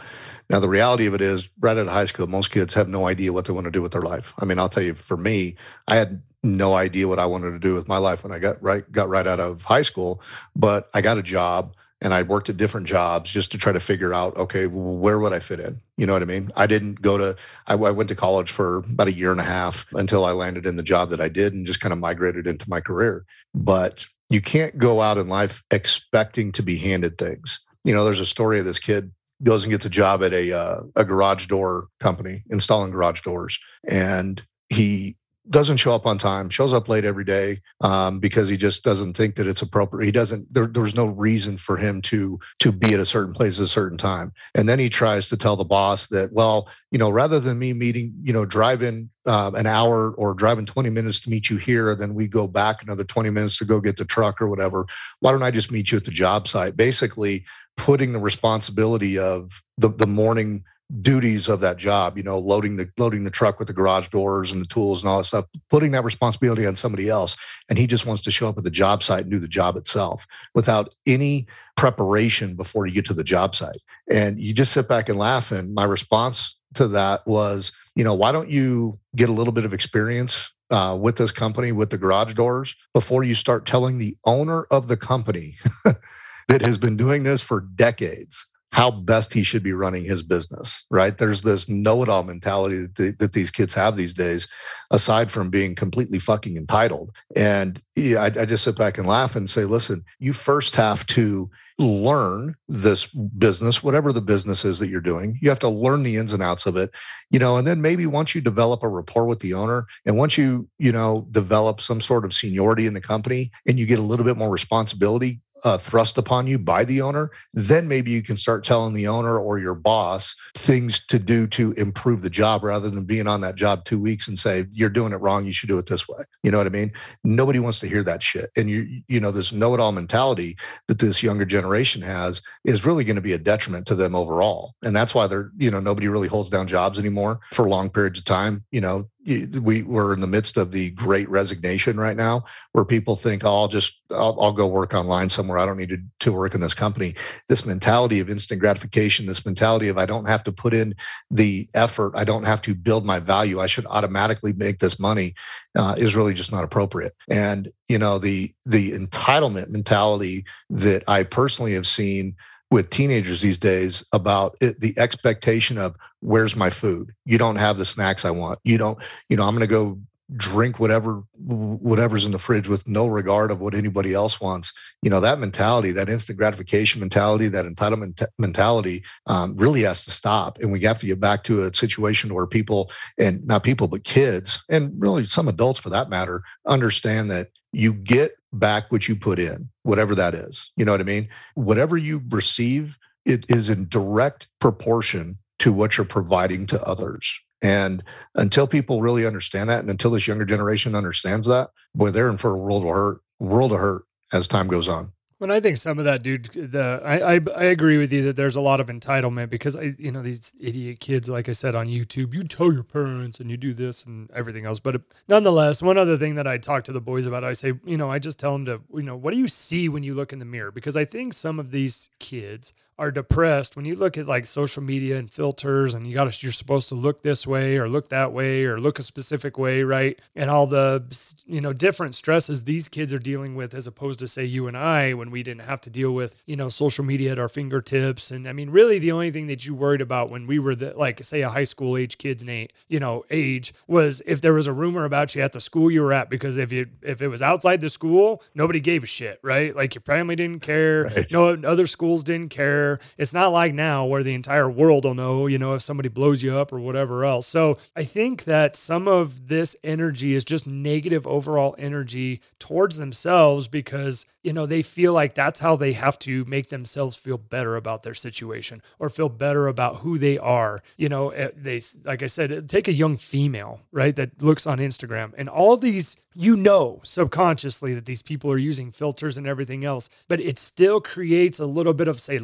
now 0.49 0.59
the 0.59 0.69
reality 0.69 1.05
of 1.05 1.13
it 1.13 1.21
is, 1.21 1.49
right 1.59 1.77
out 1.77 1.87
of 1.87 1.87
high 1.87 2.05
school, 2.05 2.27
most 2.27 2.51
kids 2.51 2.73
have 2.73 2.89
no 2.89 3.07
idea 3.07 3.33
what 3.33 3.45
they 3.45 3.53
want 3.53 3.65
to 3.65 3.71
do 3.71 3.81
with 3.81 3.93
their 3.93 4.01
life. 4.01 4.33
I 4.39 4.45
mean, 4.45 4.59
I'll 4.59 4.69
tell 4.69 4.83
you, 4.83 4.93
for 4.93 5.17
me, 5.17 5.55
I 5.87 5.95
had 5.95 6.21
no 6.43 6.73
idea 6.73 7.07
what 7.07 7.19
I 7.19 7.25
wanted 7.25 7.51
to 7.51 7.59
do 7.59 7.73
with 7.73 7.87
my 7.87 7.97
life 7.97 8.23
when 8.23 8.31
I 8.31 8.39
got 8.39 8.61
right 8.63 8.89
got 8.91 9.09
right 9.09 9.27
out 9.27 9.39
of 9.39 9.63
high 9.63 9.83
school, 9.83 10.21
but 10.55 10.89
I 10.93 11.01
got 11.01 11.17
a 11.17 11.23
job 11.23 11.75
and 12.01 12.13
I 12.13 12.23
worked 12.23 12.49
at 12.49 12.57
different 12.57 12.87
jobs 12.87 13.29
just 13.31 13.51
to 13.51 13.57
try 13.57 13.71
to 13.71 13.79
figure 13.79 14.13
out, 14.13 14.35
okay, 14.35 14.65
where 14.67 15.19
would 15.19 15.33
I 15.33 15.39
fit 15.39 15.59
in? 15.59 15.79
You 15.97 16.07
know 16.07 16.13
what 16.13 16.21
I 16.21 16.25
mean? 16.25 16.51
I 16.55 16.65
didn't 16.67 17.01
go 17.01 17.17
to, 17.17 17.35
I, 17.67 17.73
I 17.73 17.91
went 17.91 18.09
to 18.09 18.15
college 18.15 18.51
for 18.51 18.77
about 18.77 19.07
a 19.07 19.13
year 19.13 19.31
and 19.31 19.39
a 19.39 19.43
half 19.45 19.85
until 19.93 20.25
I 20.25 20.31
landed 20.31 20.65
in 20.65 20.75
the 20.75 20.83
job 20.83 21.09
that 21.09 21.21
I 21.21 21.29
did 21.29 21.53
and 21.53 21.65
just 21.65 21.79
kind 21.79 21.93
of 21.93 21.99
migrated 21.99 22.47
into 22.47 22.69
my 22.69 22.81
career. 22.81 23.25
But 23.53 24.05
you 24.29 24.41
can't 24.41 24.77
go 24.77 25.01
out 25.01 25.17
in 25.17 25.27
life 25.27 25.63
expecting 25.71 26.51
to 26.53 26.63
be 26.63 26.77
handed 26.77 27.17
things. 27.17 27.59
You 27.83 27.93
know, 27.93 28.03
there's 28.03 28.19
a 28.19 28.25
story 28.25 28.59
of 28.59 28.65
this 28.65 28.79
kid 28.79 29.11
goes 29.43 29.63
and 29.63 29.71
gets 29.71 29.85
a 29.85 29.89
job 29.89 30.23
at 30.23 30.33
a 30.33 30.51
uh, 30.51 30.81
a 30.95 31.03
garage 31.03 31.47
door 31.47 31.87
company 31.99 32.43
installing 32.49 32.91
garage 32.91 33.21
doors, 33.21 33.59
and 33.87 34.41
he 34.69 35.15
doesn't 35.49 35.77
show 35.77 35.95
up 35.95 36.05
on 36.05 36.17
time, 36.17 36.49
shows 36.49 36.73
up 36.73 36.87
late 36.87 37.03
every 37.03 37.23
day 37.23 37.61
um, 37.81 38.19
because 38.19 38.47
he 38.47 38.57
just 38.57 38.83
doesn't 38.83 39.17
think 39.17 39.35
that 39.35 39.47
it's 39.47 39.61
appropriate. 39.61 40.05
He 40.05 40.11
doesn't. 40.11 40.53
There, 40.53 40.67
was 40.81 40.95
no 40.95 41.07
reason 41.07 41.57
for 41.57 41.77
him 41.77 42.01
to 42.03 42.39
to 42.59 42.71
be 42.71 42.93
at 42.93 42.99
a 42.99 43.05
certain 43.05 43.33
place 43.33 43.57
at 43.57 43.65
a 43.65 43.67
certain 43.67 43.97
time. 43.97 44.33
And 44.55 44.69
then 44.69 44.77
he 44.77 44.89
tries 44.89 45.29
to 45.29 45.37
tell 45.37 45.55
the 45.55 45.63
boss 45.63 46.07
that, 46.07 46.31
well, 46.31 46.69
you 46.91 46.99
know, 46.99 47.09
rather 47.09 47.39
than 47.39 47.57
me 47.57 47.73
meeting, 47.73 48.13
you 48.21 48.33
know, 48.33 48.45
driving 48.45 49.09
uh, 49.25 49.51
an 49.55 49.65
hour 49.65 50.11
or 50.11 50.33
driving 50.33 50.65
20 50.65 50.89
minutes 50.89 51.21
to 51.21 51.29
meet 51.29 51.49
you 51.49 51.57
here, 51.57 51.95
then 51.95 52.13
we 52.13 52.27
go 52.27 52.47
back 52.47 52.83
another 52.83 53.03
20 53.03 53.29
minutes 53.31 53.57
to 53.57 53.65
go 53.65 53.79
get 53.79 53.97
the 53.97 54.05
truck 54.05 54.41
or 54.41 54.47
whatever. 54.47 54.85
Why 55.19 55.31
don't 55.31 55.43
I 55.43 55.51
just 55.51 55.71
meet 55.71 55.91
you 55.91 55.97
at 55.97 56.05
the 56.05 56.11
job 56.11 56.47
site? 56.47 56.77
Basically, 56.77 57.45
putting 57.77 58.13
the 58.13 58.19
responsibility 58.19 59.17
of 59.17 59.61
the 59.77 59.89
the 59.89 60.07
morning 60.07 60.63
duties 61.01 61.47
of 61.47 61.61
that 61.61 61.77
job 61.77 62.17
you 62.17 62.23
know 62.23 62.37
loading 62.37 62.75
the 62.75 62.89
loading 62.97 63.23
the 63.23 63.31
truck 63.31 63.59
with 63.59 63.67
the 63.67 63.73
garage 63.73 64.09
doors 64.09 64.51
and 64.51 64.61
the 64.61 64.67
tools 64.67 65.01
and 65.01 65.09
all 65.09 65.19
that 65.19 65.23
stuff 65.23 65.45
putting 65.69 65.91
that 65.91 66.03
responsibility 66.03 66.65
on 66.65 66.75
somebody 66.75 67.07
else 67.07 67.35
and 67.69 67.79
he 67.79 67.87
just 67.87 68.05
wants 68.05 68.21
to 68.21 68.31
show 68.31 68.49
up 68.49 68.57
at 68.57 68.63
the 68.63 68.69
job 68.69 69.01
site 69.01 69.21
and 69.21 69.31
do 69.31 69.39
the 69.39 69.47
job 69.47 69.77
itself 69.77 70.25
without 70.53 70.93
any 71.05 71.47
preparation 71.77 72.55
before 72.55 72.85
you 72.85 72.93
get 72.93 73.05
to 73.05 73.13
the 73.13 73.23
job 73.23 73.55
site. 73.55 73.79
And 74.11 74.39
you 74.39 74.53
just 74.53 74.73
sit 74.73 74.87
back 74.87 75.09
and 75.09 75.17
laugh 75.17 75.51
and 75.51 75.73
my 75.73 75.85
response 75.85 76.57
to 76.75 76.87
that 76.89 77.25
was 77.25 77.71
you 77.95 78.03
know 78.03 78.13
why 78.13 78.31
don't 78.31 78.49
you 78.49 78.99
get 79.15 79.29
a 79.29 79.33
little 79.33 79.53
bit 79.53 79.65
of 79.65 79.73
experience 79.73 80.51
uh, 80.69 80.97
with 80.99 81.17
this 81.17 81.31
company 81.31 81.71
with 81.71 81.89
the 81.89 81.97
garage 81.97 82.33
doors 82.33 82.75
before 82.93 83.23
you 83.23 83.35
start 83.35 83.65
telling 83.65 83.97
the 83.97 84.15
owner 84.25 84.65
of 84.71 84.87
the 84.87 84.95
company 84.95 85.57
that 86.47 86.61
has 86.61 86.77
been 86.77 86.95
doing 86.95 87.23
this 87.23 87.41
for 87.41 87.61
decades 87.61 88.45
how 88.71 88.89
best 88.89 89.33
he 89.33 89.43
should 89.43 89.63
be 89.63 89.73
running 89.73 90.05
his 90.05 90.23
business, 90.23 90.85
right? 90.89 91.17
There's 91.17 91.41
this 91.41 91.67
know 91.67 92.03
it 92.03 92.09
all 92.09 92.23
mentality 92.23 92.77
that, 92.77 92.95
the, 92.95 93.15
that, 93.19 93.33
these 93.33 93.51
kids 93.51 93.73
have 93.73 93.97
these 93.97 94.13
days, 94.13 94.47
aside 94.91 95.29
from 95.29 95.49
being 95.49 95.75
completely 95.75 96.19
fucking 96.19 96.55
entitled. 96.55 97.11
And 97.35 97.81
yeah, 97.97 98.21
I, 98.21 98.25
I 98.27 98.45
just 98.45 98.63
sit 98.63 98.77
back 98.77 98.97
and 98.97 99.07
laugh 99.07 99.35
and 99.35 99.49
say, 99.49 99.65
listen, 99.65 100.05
you 100.19 100.31
first 100.31 100.75
have 100.75 101.05
to 101.07 101.49
learn 101.77 102.55
this 102.69 103.07
business, 103.07 103.83
whatever 103.83 104.13
the 104.13 104.21
business 104.21 104.63
is 104.63 104.79
that 104.79 104.89
you're 104.89 105.01
doing. 105.01 105.37
You 105.41 105.49
have 105.49 105.59
to 105.59 105.69
learn 105.69 106.03
the 106.03 106.15
ins 106.15 106.31
and 106.31 106.43
outs 106.43 106.65
of 106.65 106.77
it, 106.77 106.91
you 107.29 107.39
know, 107.39 107.57
and 107.57 107.67
then 107.67 107.81
maybe 107.81 108.05
once 108.05 108.33
you 108.33 108.39
develop 108.39 108.83
a 108.83 108.87
rapport 108.87 109.25
with 109.25 109.39
the 109.39 109.53
owner 109.53 109.85
and 110.05 110.17
once 110.17 110.37
you, 110.37 110.69
you 110.77 110.91
know, 110.91 111.27
develop 111.31 111.81
some 111.81 111.99
sort 111.99 112.23
of 112.23 112.33
seniority 112.33 112.85
in 112.85 112.93
the 112.93 113.01
company 113.01 113.51
and 113.67 113.77
you 113.77 113.85
get 113.85 113.99
a 113.99 114.03
little 114.03 114.25
bit 114.25 114.37
more 114.37 114.49
responsibility, 114.49 115.41
uh, 115.63 115.77
thrust 115.77 116.17
upon 116.17 116.47
you 116.47 116.57
by 116.57 116.83
the 116.83 117.01
owner, 117.01 117.31
then 117.53 117.87
maybe 117.87 118.11
you 118.11 118.21
can 118.21 118.37
start 118.37 118.63
telling 118.63 118.93
the 118.93 119.07
owner 119.07 119.37
or 119.37 119.59
your 119.59 119.75
boss 119.75 120.35
things 120.55 121.05
to 121.05 121.19
do 121.19 121.47
to 121.47 121.73
improve 121.73 122.21
the 122.21 122.29
job 122.29 122.63
rather 122.63 122.89
than 122.89 123.05
being 123.05 123.27
on 123.27 123.41
that 123.41 123.55
job 123.55 123.83
two 123.85 123.99
weeks 123.99 124.27
and 124.27 124.37
say, 124.37 124.65
you're 124.71 124.89
doing 124.89 125.13
it 125.13 125.17
wrong. 125.17 125.45
You 125.45 125.53
should 125.53 125.69
do 125.69 125.77
it 125.77 125.85
this 125.85 126.07
way. 126.07 126.23
You 126.43 126.51
know 126.51 126.57
what 126.57 126.67
I 126.67 126.71
mean? 126.71 126.91
Nobody 127.23 127.59
wants 127.59 127.79
to 127.79 127.87
hear 127.87 128.03
that 128.03 128.23
shit. 128.23 128.49
And 128.55 128.69
you, 128.69 129.01
you 129.07 129.19
know, 129.19 129.31
this 129.31 129.51
know 129.51 129.73
it 129.73 129.79
all 129.79 129.91
mentality 129.91 130.57
that 130.87 130.99
this 130.99 131.21
younger 131.23 131.45
generation 131.45 132.01
has 132.01 132.41
is 132.65 132.85
really 132.85 133.03
going 133.03 133.15
to 133.15 133.21
be 133.21 133.33
a 133.33 133.37
detriment 133.37 133.85
to 133.87 133.95
them 133.95 134.15
overall. 134.15 134.73
And 134.83 134.95
that's 134.95 135.13
why 135.13 135.27
they're, 135.27 135.51
you 135.57 135.71
know, 135.71 135.79
nobody 135.79 136.07
really 136.07 136.27
holds 136.27 136.49
down 136.49 136.67
jobs 136.67 136.99
anymore 136.99 137.39
for 137.53 137.69
long 137.69 137.89
periods 137.89 138.19
of 138.19 138.25
time. 138.25 138.63
You 138.71 138.81
know, 138.81 139.09
we 139.25 139.83
we're 139.83 140.13
in 140.13 140.19
the 140.19 140.27
midst 140.27 140.57
of 140.57 140.71
the 140.71 140.89
great 140.91 141.29
resignation 141.29 141.99
right 141.99 142.17
now 142.17 142.43
where 142.71 142.83
people 142.83 143.15
think 143.15 143.43
oh, 143.43 143.49
i'll 143.49 143.67
just 143.67 143.99
I'll, 144.09 144.37
I'll, 144.41 144.51
go 144.51 144.67
work 144.67 144.93
online 144.93 145.29
somewhere. 145.29 145.57
I 145.57 145.65
don't 145.65 145.77
need 145.77 145.89
to, 145.89 145.97
to 146.19 146.33
work 146.33 146.53
in 146.53 146.59
this 146.59 146.73
company. 146.73 147.15
This 147.47 147.65
mentality 147.65 148.19
of 148.19 148.29
instant 148.29 148.59
gratification 148.59 149.25
this 149.25 149.45
mentality 149.45 149.87
of 149.87 149.97
i 149.97 150.05
don't 150.05 150.25
have 150.25 150.43
to 150.45 150.51
put 150.51 150.73
in 150.73 150.95
the 151.29 151.69
effort. 151.73 152.13
I 152.15 152.23
don't 152.23 152.43
have 152.43 152.61
to 152.63 152.75
build 152.75 153.05
my 153.05 153.19
value. 153.19 153.59
I 153.59 153.67
should 153.67 153.85
automatically 153.85 154.53
make 154.53 154.79
this 154.79 154.99
money 154.99 155.35
uh, 155.77 155.95
is 155.97 156.15
really 156.15 156.33
just 156.33 156.51
not 156.51 156.63
appropriate. 156.63 157.13
And 157.29 157.71
you 157.87 157.97
know 157.97 158.17
the 158.17 158.53
the 158.65 158.93
entitlement 158.93 159.69
mentality 159.69 160.45
that 160.69 161.03
i 161.07 161.23
personally 161.23 161.73
have 161.73 161.85
seen 161.85 162.35
with 162.71 162.89
teenagers 162.89 163.41
these 163.41 163.57
days 163.57 164.03
about 164.13 164.55
it, 164.61 164.79
the 164.79 164.97
expectation 164.97 165.77
of 165.77 165.95
where's 166.21 166.55
my 166.55 166.69
food? 166.69 167.13
You 167.25 167.37
don't 167.37 167.57
have 167.57 167.77
the 167.77 167.85
snacks 167.85 168.25
i 168.25 168.31
want. 168.31 168.59
You 168.63 168.77
don't 168.77 168.97
you 169.29 169.37
know 169.37 169.47
i'm 169.47 169.55
going 169.55 169.67
to 169.67 169.67
go 169.67 169.99
drink 170.37 170.79
whatever 170.79 171.23
whatever's 171.37 172.23
in 172.23 172.31
the 172.31 172.39
fridge 172.39 172.67
with 172.69 172.87
no 172.87 173.05
regard 173.05 173.51
of 173.51 173.59
what 173.59 173.75
anybody 173.75 174.13
else 174.13 174.39
wants. 174.39 174.71
You 175.01 175.09
know 175.09 175.19
that 175.19 175.39
mentality 175.39 175.91
that 175.91 176.09
instant 176.09 176.37
gratification 176.37 177.01
mentality 177.01 177.49
that 177.49 177.65
entitlement 177.65 178.25
mentality 178.39 179.03
um, 179.27 179.55
really 179.57 179.81
has 179.81 180.05
to 180.05 180.11
stop 180.11 180.57
and 180.59 180.71
we 180.71 180.79
have 180.81 180.99
to 180.99 181.05
get 181.05 181.19
back 181.19 181.43
to 181.43 181.63
a 181.63 181.73
situation 181.73 182.33
where 182.33 182.47
people 182.47 182.89
and 183.19 183.45
not 183.45 183.63
people 183.63 183.87
but 183.87 184.05
kids 184.05 184.63
and 184.69 184.93
really 184.97 185.25
some 185.25 185.49
adults 185.49 185.79
for 185.79 185.89
that 185.89 186.09
matter 186.09 186.41
understand 186.65 187.29
that 187.29 187.49
you 187.73 187.93
get 187.93 188.31
back 188.53 188.91
what 188.91 189.07
you 189.07 189.15
put 189.15 189.39
in, 189.39 189.69
whatever 189.83 190.15
that 190.15 190.33
is. 190.33 190.71
You 190.75 190.85
know 190.85 190.91
what 190.91 191.01
I 191.01 191.05
mean? 191.05 191.29
Whatever 191.55 191.97
you 191.97 192.21
receive, 192.29 192.97
it 193.25 193.45
is 193.49 193.69
in 193.69 193.87
direct 193.87 194.47
proportion 194.59 195.37
to 195.59 195.71
what 195.71 195.97
you're 195.97 196.05
providing 196.05 196.65
to 196.67 196.81
others. 196.83 197.39
And 197.63 198.03
until 198.35 198.65
people 198.65 199.01
really 199.01 199.25
understand 199.25 199.69
that, 199.69 199.81
and 199.81 199.89
until 199.89 200.11
this 200.11 200.27
younger 200.27 200.45
generation 200.45 200.95
understands 200.95 201.45
that, 201.47 201.69
boy, 201.93 202.09
they're 202.09 202.29
in 202.29 202.37
for 202.37 202.51
a 202.51 202.57
world 202.57 202.83
of 202.83 202.89
hurt, 202.89 203.21
world 203.39 203.71
of 203.71 203.79
hurt 203.79 204.03
as 204.33 204.47
time 204.47 204.67
goes 204.67 204.89
on. 204.89 205.11
When 205.41 205.49
I 205.49 205.59
think 205.59 205.77
some 205.77 205.97
of 205.97 206.05
that, 206.05 206.21
dude, 206.21 206.51
the 206.53 207.01
I, 207.03 207.33
I, 207.37 207.39
I 207.55 207.63
agree 207.63 207.97
with 207.97 208.13
you 208.13 208.21
that 208.25 208.35
there's 208.35 208.55
a 208.55 208.61
lot 208.61 208.79
of 208.79 208.89
entitlement 208.89 209.49
because 209.49 209.75
I 209.75 209.95
you 209.97 210.11
know 210.11 210.21
these 210.21 210.53
idiot 210.59 210.99
kids, 210.99 211.27
like 211.29 211.49
I 211.49 211.53
said 211.53 211.73
on 211.73 211.87
YouTube, 211.87 212.35
you 212.35 212.43
tell 212.43 212.71
your 212.71 212.83
parents 212.83 213.39
and 213.39 213.49
you 213.49 213.57
do 213.57 213.73
this 213.73 214.05
and 214.05 214.29
everything 214.35 214.67
else. 214.67 214.79
But 214.79 214.95
uh, 214.97 214.99
nonetheless, 215.27 215.81
one 215.81 215.97
other 215.97 216.15
thing 216.15 216.35
that 216.35 216.45
I 216.45 216.59
talk 216.59 216.83
to 216.83 216.91
the 216.91 217.01
boys 217.01 217.25
about, 217.25 217.43
I 217.43 217.53
say, 217.53 217.73
you 217.85 217.97
know, 217.97 218.11
I 218.11 218.19
just 218.19 218.37
tell 218.37 218.51
them 218.51 218.65
to, 218.65 218.81
you 218.93 219.01
know, 219.01 219.15
what 219.15 219.31
do 219.31 219.39
you 219.39 219.47
see 219.47 219.89
when 219.89 220.03
you 220.03 220.13
look 220.13 220.31
in 220.31 220.37
the 220.37 220.45
mirror? 220.45 220.69
Because 220.69 220.95
I 220.95 221.05
think 221.05 221.33
some 221.33 221.59
of 221.59 221.71
these 221.71 222.11
kids 222.19 222.71
are 223.01 223.11
depressed 223.11 223.75
when 223.75 223.83
you 223.83 223.95
look 223.95 224.15
at 224.15 224.27
like 224.27 224.45
social 224.45 224.83
media 224.83 225.17
and 225.17 225.31
filters 225.31 225.95
and 225.95 226.05
you 226.05 226.13
got 226.13 226.31
to 226.31 226.45
you're 226.45 226.51
supposed 226.51 226.87
to 226.87 226.93
look 226.93 227.23
this 227.23 227.47
way 227.47 227.75
or 227.75 227.89
look 227.89 228.09
that 228.09 228.31
way 228.31 228.63
or 228.63 228.77
look 228.77 228.99
a 228.99 229.03
specific 229.03 229.57
way 229.57 229.81
right? 229.81 230.21
And 230.35 230.51
all 230.51 230.67
the 230.67 231.03
you 231.47 231.59
know 231.59 231.73
different 231.73 232.13
stresses 232.13 232.65
these 232.65 232.87
kids 232.87 233.11
are 233.11 233.17
dealing 233.17 233.55
with 233.55 233.73
as 233.73 233.87
opposed 233.87 234.19
to 234.19 234.27
say 234.27 234.45
you 234.45 234.67
and 234.67 234.77
I 234.77 235.15
when 235.15 235.31
we 235.31 235.41
didn't 235.41 235.63
have 235.63 235.81
to 235.81 235.89
deal 235.89 236.11
with 236.11 236.35
you 236.45 236.55
know 236.55 236.69
social 236.69 237.03
media 237.03 237.31
at 237.31 237.39
our 237.39 237.49
fingertips. 237.49 238.29
And 238.29 238.47
I 238.47 238.53
mean 238.53 238.69
really 238.69 238.99
the 238.99 239.11
only 239.11 239.31
thing 239.31 239.47
that 239.47 239.65
you 239.65 239.73
worried 239.73 240.01
about 240.01 240.29
when 240.29 240.45
we 240.45 240.59
were 240.59 240.75
the 240.75 240.93
like 240.95 241.23
say 241.23 241.41
a 241.41 241.49
high 241.49 241.63
school 241.63 241.97
age 241.97 242.19
kids 242.19 242.45
Nate 242.45 242.71
you 242.87 242.99
know 242.99 243.25
age 243.31 243.73
was 243.87 244.21
if 244.27 244.41
there 244.41 244.53
was 244.53 244.67
a 244.67 244.73
rumor 244.73 245.05
about 245.05 245.33
you 245.33 245.41
at 245.41 245.53
the 245.53 245.59
school 245.59 245.89
you 245.89 246.03
were 246.03 246.13
at 246.13 246.29
because 246.29 246.55
if 246.55 246.71
you 246.71 246.85
if 247.01 247.19
it 247.23 247.29
was 247.29 247.41
outside 247.41 247.81
the 247.81 247.89
school 247.89 248.43
nobody 248.53 248.79
gave 248.79 249.03
a 249.03 249.07
shit 249.07 249.39
right? 249.41 249.75
Like 249.75 249.95
your 249.95 250.03
family 250.03 250.35
didn't 250.35 250.59
care. 250.59 251.05
Right. 251.05 251.31
no 251.31 251.53
other 251.63 251.87
schools 251.87 252.21
didn't 252.21 252.49
care 252.49 252.90
it's 253.17 253.33
not 253.33 253.51
like 253.51 253.73
now 253.73 254.05
where 254.05 254.23
the 254.23 254.33
entire 254.33 254.69
world 254.69 255.05
will 255.05 255.13
know, 255.13 255.47
you 255.47 255.57
know, 255.57 255.73
if 255.73 255.81
somebody 255.81 256.09
blows 256.09 256.43
you 256.43 256.55
up 256.57 256.73
or 256.73 256.79
whatever 256.79 257.25
else. 257.25 257.47
So 257.47 257.77
I 257.95 258.03
think 258.03 258.43
that 258.45 258.75
some 258.75 259.07
of 259.07 259.47
this 259.47 259.75
energy 259.83 260.35
is 260.35 260.43
just 260.43 260.65
negative 260.67 261.27
overall 261.27 261.75
energy 261.77 262.41
towards 262.59 262.97
themselves 262.97 263.67
because 263.67 264.25
you 264.43 264.53
know, 264.53 264.65
they 264.65 264.81
feel 264.81 265.13
like 265.13 265.35
that's 265.35 265.59
how 265.59 265.75
they 265.75 265.93
have 265.93 266.17
to 266.19 266.43
make 266.45 266.69
themselves 266.69 267.15
feel 267.15 267.37
better 267.37 267.75
about 267.75 268.03
their 268.03 268.13
situation 268.13 268.81
or 268.97 269.09
feel 269.09 269.29
better 269.29 269.67
about 269.67 269.97
who 269.97 270.17
they 270.17 270.37
are. 270.37 270.81
You 270.97 271.09
know, 271.09 271.29
eh, 271.29 271.49
they, 271.55 271.81
like 272.03 272.23
I 272.23 272.27
said, 272.27 272.67
take 272.69 272.87
a 272.87 272.93
young 272.93 273.17
female, 273.17 273.81
right, 273.91 274.15
that 274.15 274.41
looks 274.41 274.65
on 274.65 274.79
Instagram 274.79 275.33
and 275.37 275.47
all 275.47 275.77
these, 275.77 276.17
you 276.33 276.55
know, 276.55 277.01
subconsciously 277.03 277.93
that 277.93 278.05
these 278.05 278.21
people 278.21 278.51
are 278.51 278.57
using 278.57 278.91
filters 278.91 279.37
and 279.37 279.45
everything 279.45 279.85
else, 279.85 280.09
but 280.27 280.39
it 280.39 280.57
still 280.57 281.01
creates 281.01 281.59
a 281.59 281.65
little 281.65 281.93
bit 281.93 282.07
of, 282.07 282.19
say, 282.19 282.39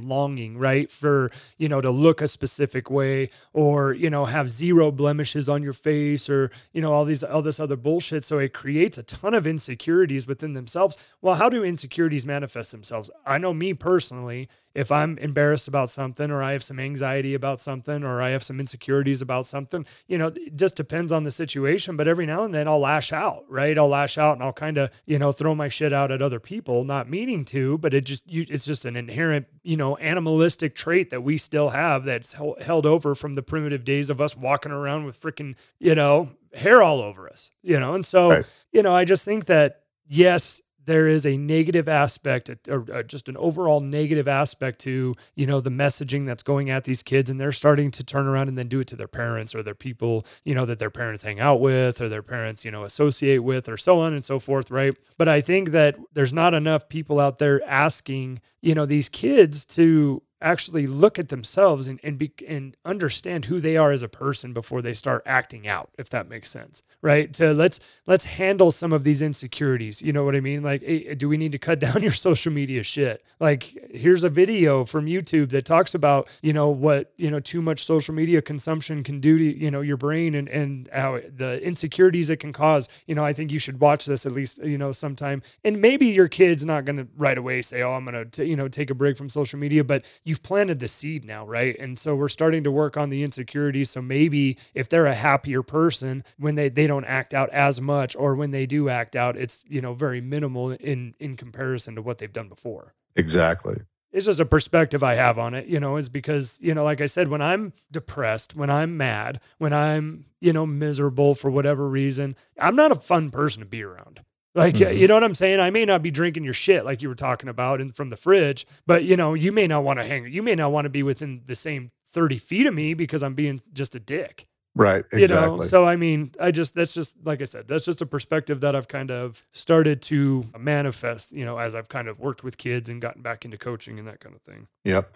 right, 0.58 0.92
for, 0.92 1.32
you 1.58 1.68
know, 1.68 1.82
to 1.82 1.90
look 1.90 2.22
a 2.22 2.28
specific 2.28 2.90
way 2.90 3.30
or, 3.54 3.94
you 3.94 4.10
know, 4.10 4.26
have 4.26 4.52
zero 4.52 4.92
blemishes 4.92 5.50
on 5.50 5.64
your 5.64 5.74
face 5.74 6.30
or, 6.30 6.52
you 6.72 6.82
know, 6.82 6.94
all 6.94 7.06
these, 7.06 7.24
all 7.24 7.42
this 7.42 7.60
other 7.60 7.76
bullshit. 7.76 8.24
So 8.24 8.38
it 8.38 8.54
creates 8.54 8.98
a 8.98 9.04
ton 9.04 9.34
of 9.34 9.48
insecurities 9.48 10.28
within 10.28 10.54
themselves. 10.54 10.98
Well, 11.22 11.36
how 11.36 11.50
do 11.50 11.64
insecurities 11.64 12.26
manifest 12.26 12.72
themselves. 12.72 13.10
I 13.26 13.38
know 13.38 13.54
me 13.54 13.74
personally, 13.74 14.50
if 14.78 14.92
I'm 14.92 15.18
embarrassed 15.18 15.68
about 15.68 15.90
something 15.90 16.30
or 16.30 16.44
I 16.44 16.52
have 16.52 16.64
some 16.64 16.80
anxiety 16.80 17.34
about 17.34 17.60
something 17.60 18.04
or 18.04 18.22
I 18.22 18.30
have 18.30 18.44
some 18.44 18.60
insecurities 18.60 19.24
about 19.24 19.48
something, 19.48 19.88
you 20.08 20.20
know, 20.20 20.28
it 20.28 20.56
just 20.56 20.76
depends 20.76 21.12
on 21.12 21.24
the 21.24 21.32
situation. 21.32 21.98
But 21.98 22.08
every 22.08 22.28
now 22.28 22.44
and 22.44 22.54
then 22.54 22.68
I'll 22.68 22.78
lash 22.78 23.12
out, 23.12 23.44
right? 23.50 23.76
I'll 23.76 23.88
lash 23.88 24.20
out 24.20 24.34
and 24.34 24.44
I'll 24.44 24.54
kind 24.54 24.78
of, 24.78 24.92
you 25.08 25.18
know, 25.18 25.32
throw 25.32 25.56
my 25.56 25.68
shit 25.68 25.94
out 25.94 26.12
at 26.12 26.22
other 26.22 26.40
people, 26.40 26.84
not 26.84 27.10
meaning 27.10 27.44
to, 27.46 27.80
but 27.80 27.96
it 27.96 28.02
just, 28.02 28.22
you, 28.32 28.46
it's 28.48 28.66
just 28.66 28.86
an 28.86 28.96
inherent, 28.96 29.48
you 29.64 29.78
know, 29.78 29.98
animalistic 29.98 30.76
trait 30.76 31.10
that 31.10 31.24
we 31.24 31.40
still 31.40 31.70
have 31.70 32.04
that's 32.04 32.34
held 32.34 32.86
over 32.86 33.16
from 33.16 33.34
the 33.34 33.42
primitive 33.42 33.84
days 33.84 34.12
of 34.12 34.22
us 34.22 34.38
walking 34.38 34.72
around 34.72 35.06
with 35.06 35.20
freaking, 35.20 35.56
you 35.80 35.96
know, 35.96 36.30
hair 36.54 36.84
all 36.84 37.02
over 37.02 37.28
us, 37.28 37.50
you 37.64 37.80
know? 37.80 37.96
And 37.96 38.06
so, 38.06 38.30
right. 38.30 38.46
you 38.72 38.84
know, 38.84 38.94
I 38.94 39.06
just 39.06 39.26
think 39.26 39.46
that, 39.46 39.82
yes, 40.08 40.62
there 40.88 41.08
is 41.08 41.26
a 41.26 41.38
negative 41.38 41.88
aspect 41.88 42.50
or 42.68 43.04
just 43.04 43.30
an 43.30 43.38
overall 43.38 43.80
negative 43.80 44.28
aspect 44.28 44.80
to 44.80 45.14
you 45.36 45.46
know 45.46 45.60
the 45.60 45.70
messaging 45.70 46.26
that's 46.26 46.42
going 46.42 46.70
at 46.70 46.86
these 46.86 47.04
kids 47.04 47.30
and 47.30 47.40
they're 47.40 47.52
starting 47.52 47.92
to 47.92 48.04
turn 48.04 48.26
around 48.26 48.48
and 48.48 48.58
then 48.58 48.68
do 48.68 48.80
it 48.80 48.88
to 48.88 48.96
their 48.96 49.08
parents 49.08 49.54
or 49.54 49.62
their 49.62 49.76
people 49.76 50.26
you 50.44 50.56
know 50.56 50.66
that 50.66 50.80
their 50.80 50.90
parents 50.90 51.22
hang 51.24 51.40
out 51.40 51.60
with 51.60 52.02
or 52.02 52.10
their 52.10 52.24
parents 52.24 52.66
you 52.66 52.72
know 52.72 52.84
associate 52.84 53.44
with 53.44 53.70
or 53.70 53.78
so 53.78 54.00
on 54.00 54.14
and 54.14 54.26
so 54.26 54.40
forth 54.40 54.72
right? 54.72 54.98
But 55.18 55.28
i 55.28 55.42
think 55.42 55.70
that 55.72 55.98
there's 56.14 56.34
not 56.34 56.54
enough 56.54 56.90
people 56.90 57.20
out 57.20 57.38
there 57.38 57.62
asking 57.68 58.42
you 58.62 58.74
know 58.74 58.86
these 58.86 59.10
kids 59.10 59.66
to 59.66 60.24
actually 60.42 60.88
look 60.88 61.18
at 61.20 61.30
themselves 61.30 61.88
and 61.88 62.00
and, 62.04 62.18
be, 62.18 62.32
and 62.48 62.78
understand 62.86 63.46
who 63.46 63.60
they 63.60 63.78
are 63.78 63.92
as 63.92 64.04
a 64.04 64.08
person 64.08 64.54
before 64.54 64.82
they 64.82 64.94
start 64.94 65.24
acting 65.26 65.68
out 65.68 65.90
if 65.98 66.10
that 66.10 66.30
makes 66.30 66.50
sense 66.50 66.84
right? 67.02 67.34
To 67.34 67.54
let's 67.54 67.80
let's 68.06 68.26
handle 68.26 68.72
some 68.72 68.92
of 68.92 69.04
these 69.04 69.22
insecurities 69.22 70.02
you 70.02 70.12
know 70.14 70.24
what 70.24 70.36
i 70.36 70.40
mean? 70.40 70.64
Like 70.64 70.84
hey, 70.84 71.14
do 71.16 71.30
we 71.30 71.38
need 71.38 71.52
to 71.52 71.60
cut 71.60 71.80
down 71.86 72.02
your 72.02 72.14
social 72.14 72.52
media 72.52 72.84
shit? 72.84 73.24
Like 73.40 73.78
here's 73.92 74.24
a 74.24 74.30
video 74.30 74.86
from 74.86 75.06
youtube 75.06 75.50
that 75.52 75.66
talks 75.66 75.94
about 75.94 76.28
you 76.42 76.54
know 76.54 76.70
what 76.70 77.14
you 77.18 77.30
know 77.32 77.40
too 77.40 77.62
much 77.62 77.86
social 77.86 78.14
media 78.14 78.42
consumption 78.42 79.04
can 79.04 79.20
do 79.20 79.38
to 79.38 79.58
you 79.58 79.72
know 79.72 79.82
your 79.82 79.98
brain 79.98 80.36
and 80.36 80.50
and 80.50 80.90
how 80.94 81.20
the 81.36 81.62
insecurities 81.64 82.30
it 82.30 82.38
can 82.38 82.54
cause. 82.54 82.90
You 83.06 83.16
know 83.16 83.24
i 83.24 83.34
think 83.34 83.52
you 83.52 83.60
should 83.60 83.80
watch 83.80 84.06
this 84.06 84.26
at 84.26 84.32
least 84.32 84.60
you 84.60 84.78
know 84.78 84.92
sometime. 84.92 85.42
And 85.64 85.82
maybe 85.82 86.08
your 86.08 86.28
kid's 86.28 86.66
not 86.66 86.86
going 86.86 86.98
to 86.98 87.08
right 87.18 87.38
away 87.38 87.62
say 87.62 87.82
oh 87.82 87.94
i'm 87.94 88.06
going 88.06 88.30
to 88.30 88.46
you 88.46 88.56
know 88.56 88.68
take 88.68 88.90
a 88.90 88.96
break 88.96 89.18
from 89.18 89.30
social 89.30 89.60
media 89.60 89.84
but 89.84 90.04
you've 90.28 90.44
planted 90.44 90.80
the 90.80 90.88
seed 90.88 91.26
now, 91.26 91.46
right? 91.46 91.78
And 91.80 91.98
so 91.98 92.16
we're 92.16 92.30
starting 92.30 92.64
to 92.64 92.72
work 92.72 92.98
on 92.98 93.10
the 93.10 93.24
insecurities. 93.24 93.90
So 93.90 94.02
maybe 94.02 94.58
if 94.74 94.90
they're 94.90 95.06
a 95.06 95.16
happier 95.16 95.64
person 95.64 96.24
when 96.38 96.56
they 96.56 96.70
they 96.70 96.88
don't 96.88 97.06
act 97.06 97.34
out 97.34 97.50
as 97.52 97.80
much, 97.80 98.16
or 98.16 98.36
when 98.36 98.52
they 98.52 98.66
do 98.66 98.90
act 98.90 99.16
out, 99.16 99.38
it's 99.38 99.64
you 99.68 99.82
know 99.82 99.94
very 99.94 100.22
minimal 100.22 100.72
in 100.72 101.16
in 101.20 101.36
comparison 101.36 101.96
to 101.96 102.02
what 102.02 102.18
they've 102.18 102.34
done 102.34 102.50
before. 102.50 102.94
Exactly 103.16 103.78
it's 104.18 104.26
just 104.26 104.40
a 104.40 104.46
perspective 104.46 105.04
I 105.04 105.16
have 105.16 105.38
on 105.38 105.54
it, 105.54 105.68
you 105.68 105.80
know, 105.80 105.98
is 105.98 106.10
because, 106.10 106.58
you 106.62 106.74
know, 106.74 106.84
like 106.84 107.02
I 107.02 107.06
said, 107.06 107.28
when 107.28 107.42
I'm 107.42 107.74
depressed, 107.92 108.56
when 108.56 108.70
I'm 108.70 108.98
mad, 108.98 109.40
when 109.58 109.74
I'm, 109.74 110.26
you 110.40 110.54
know, 110.54 110.66
miserable 110.66 111.36
for 111.36 111.52
whatever 111.52 111.88
reason, 111.88 112.36
I'm 112.60 112.76
not 112.76 112.92
a 112.92 113.00
fun 113.00 113.30
person 113.30 113.60
to 113.60 113.68
be 113.68 113.84
around. 113.84 114.22
Like, 114.58 114.76
mm-hmm. 114.76 114.98
you 114.98 115.08
know 115.08 115.14
what 115.14 115.24
I'm 115.24 115.36
saying? 115.36 115.60
I 115.60 115.70
may 115.70 115.86
not 115.86 116.02
be 116.02 116.10
drinking 116.10 116.44
your 116.44 116.54
shit 116.54 116.84
like 116.84 117.04
you 117.04 117.10
were 117.10 117.16
talking 117.16 117.48
about 117.48 117.80
and 117.80 117.96
from 117.96 118.10
the 118.10 118.18
fridge, 118.18 118.66
but 118.88 119.04
you 119.04 119.16
know, 119.16 119.36
you 119.36 119.52
may 119.52 119.68
not 119.68 119.84
want 119.84 120.00
to 120.00 120.06
hang, 120.06 120.26
you 120.26 120.42
may 120.42 120.56
not 120.56 120.72
want 120.72 120.86
to 120.86 120.90
be 120.90 121.04
within 121.04 121.44
the 121.46 121.56
same 121.56 121.92
30 122.08 122.40
feet 122.40 122.66
of 122.66 122.74
me 122.74 122.96
because 122.96 123.22
I'm 123.22 123.36
being 123.36 123.62
just 123.72 123.94
a 123.94 124.00
dick. 124.00 124.48
Right. 124.74 125.06
Exactly. 125.12 125.22
You 125.22 125.28
know, 125.28 125.62
so 125.62 125.86
I 125.86 125.96
mean, 125.96 126.32
I 126.40 126.50
just, 126.50 126.74
that's 126.74 126.96
just, 126.96 127.16
like 127.24 127.44
I 127.44 127.46
said, 127.46 127.68
that's 127.68 127.86
just 127.86 128.02
a 128.02 128.08
perspective 128.08 128.62
that 128.62 128.76
I've 128.76 128.88
kind 128.88 129.12
of 129.12 129.44
started 129.52 130.02
to 130.04 130.46
manifest, 130.58 131.34
you 131.34 131.46
know, 131.46 131.60
as 131.60 131.76
I've 131.76 131.88
kind 131.88 132.08
of 132.08 132.20
worked 132.20 132.44
with 132.44 132.58
kids 132.58 132.90
and 132.90 133.00
gotten 133.00 133.22
back 133.22 133.46
into 133.46 133.60
coaching 133.60 134.00
and 134.00 134.08
that 134.08 134.20
kind 134.20 134.36
of 134.36 134.42
thing. 134.42 134.68
Yep. 134.86 135.16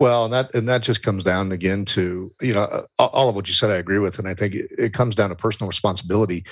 Well, 0.00 0.24
and 0.24 0.32
that 0.32 0.52
and 0.54 0.68
that 0.68 0.82
just 0.82 1.02
comes 1.02 1.22
down 1.22 1.52
again 1.52 1.84
to 1.86 2.32
you 2.40 2.52
know 2.52 2.86
all 2.98 3.28
of 3.28 3.36
what 3.36 3.46
you 3.46 3.54
said. 3.54 3.70
I 3.70 3.76
agree 3.76 3.98
with, 3.98 4.18
and 4.18 4.26
I 4.26 4.34
think 4.34 4.54
it, 4.54 4.70
it 4.76 4.92
comes 4.92 5.14
down 5.14 5.30
to 5.30 5.36
personal 5.36 5.68
responsibility 5.68 6.44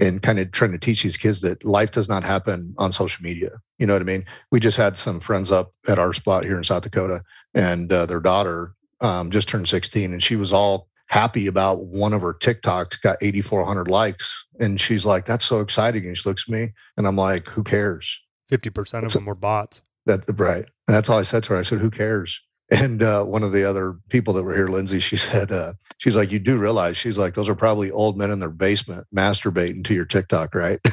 and 0.00 0.22
kind 0.22 0.38
of 0.38 0.52
trying 0.52 0.72
to 0.72 0.78
teach 0.78 1.02
these 1.02 1.16
kids 1.16 1.40
that 1.40 1.64
life 1.64 1.92
does 1.92 2.08
not 2.08 2.24
happen 2.24 2.74
on 2.76 2.92
social 2.92 3.22
media. 3.22 3.52
You 3.78 3.86
know 3.86 3.94
what 3.94 4.02
I 4.02 4.04
mean? 4.04 4.26
We 4.52 4.60
just 4.60 4.76
had 4.76 4.98
some 4.98 5.18
friends 5.18 5.50
up 5.50 5.72
at 5.88 5.98
our 5.98 6.12
spot 6.12 6.44
here 6.44 6.58
in 6.58 6.64
South 6.64 6.82
Dakota, 6.82 7.22
and 7.54 7.90
uh, 7.90 8.04
their 8.04 8.20
daughter 8.20 8.74
um, 9.00 9.30
just 9.30 9.48
turned 9.48 9.68
16, 9.68 10.12
and 10.12 10.22
she 10.22 10.36
was 10.36 10.52
all 10.52 10.88
happy 11.06 11.46
about 11.46 11.86
one 11.86 12.12
of 12.12 12.20
her 12.20 12.34
TikToks 12.34 13.00
got 13.00 13.16
8,400 13.22 13.88
likes, 13.88 14.44
and 14.60 14.78
she's 14.78 15.06
like, 15.06 15.24
"That's 15.24 15.44
so 15.44 15.60
exciting!" 15.60 16.04
And 16.04 16.16
she 16.18 16.28
looks 16.28 16.44
at 16.46 16.52
me, 16.52 16.72
and 16.98 17.06
I'm 17.06 17.16
like, 17.16 17.48
"Who 17.48 17.64
cares?" 17.64 18.20
Fifty 18.50 18.68
percent 18.68 19.06
of 19.06 19.12
them 19.12 19.24
were 19.24 19.34
bots. 19.34 19.80
That 20.04 20.24
right. 20.36 20.66
And 20.86 20.94
that's 20.94 21.08
all 21.08 21.18
I 21.18 21.22
said 21.22 21.44
to 21.44 21.54
her. 21.54 21.58
I 21.58 21.62
said, 21.62 21.78
"Who 21.78 21.90
cares?" 21.90 22.42
And 22.70 23.02
uh, 23.02 23.24
one 23.24 23.42
of 23.42 23.52
the 23.52 23.68
other 23.68 23.96
people 24.10 24.32
that 24.34 24.44
were 24.44 24.54
here, 24.54 24.68
Lindsay, 24.68 25.00
she 25.00 25.16
said, 25.16 25.50
uh, 25.50 25.72
she's 25.98 26.16
like, 26.16 26.30
you 26.30 26.38
do 26.38 26.56
realize, 26.56 26.96
she's 26.96 27.18
like, 27.18 27.34
those 27.34 27.48
are 27.48 27.54
probably 27.54 27.90
old 27.90 28.16
men 28.16 28.30
in 28.30 28.38
their 28.38 28.48
basement 28.48 29.06
masturbating 29.14 29.84
to 29.84 29.94
your 29.94 30.04
TikTok, 30.04 30.54
right? 30.54 30.78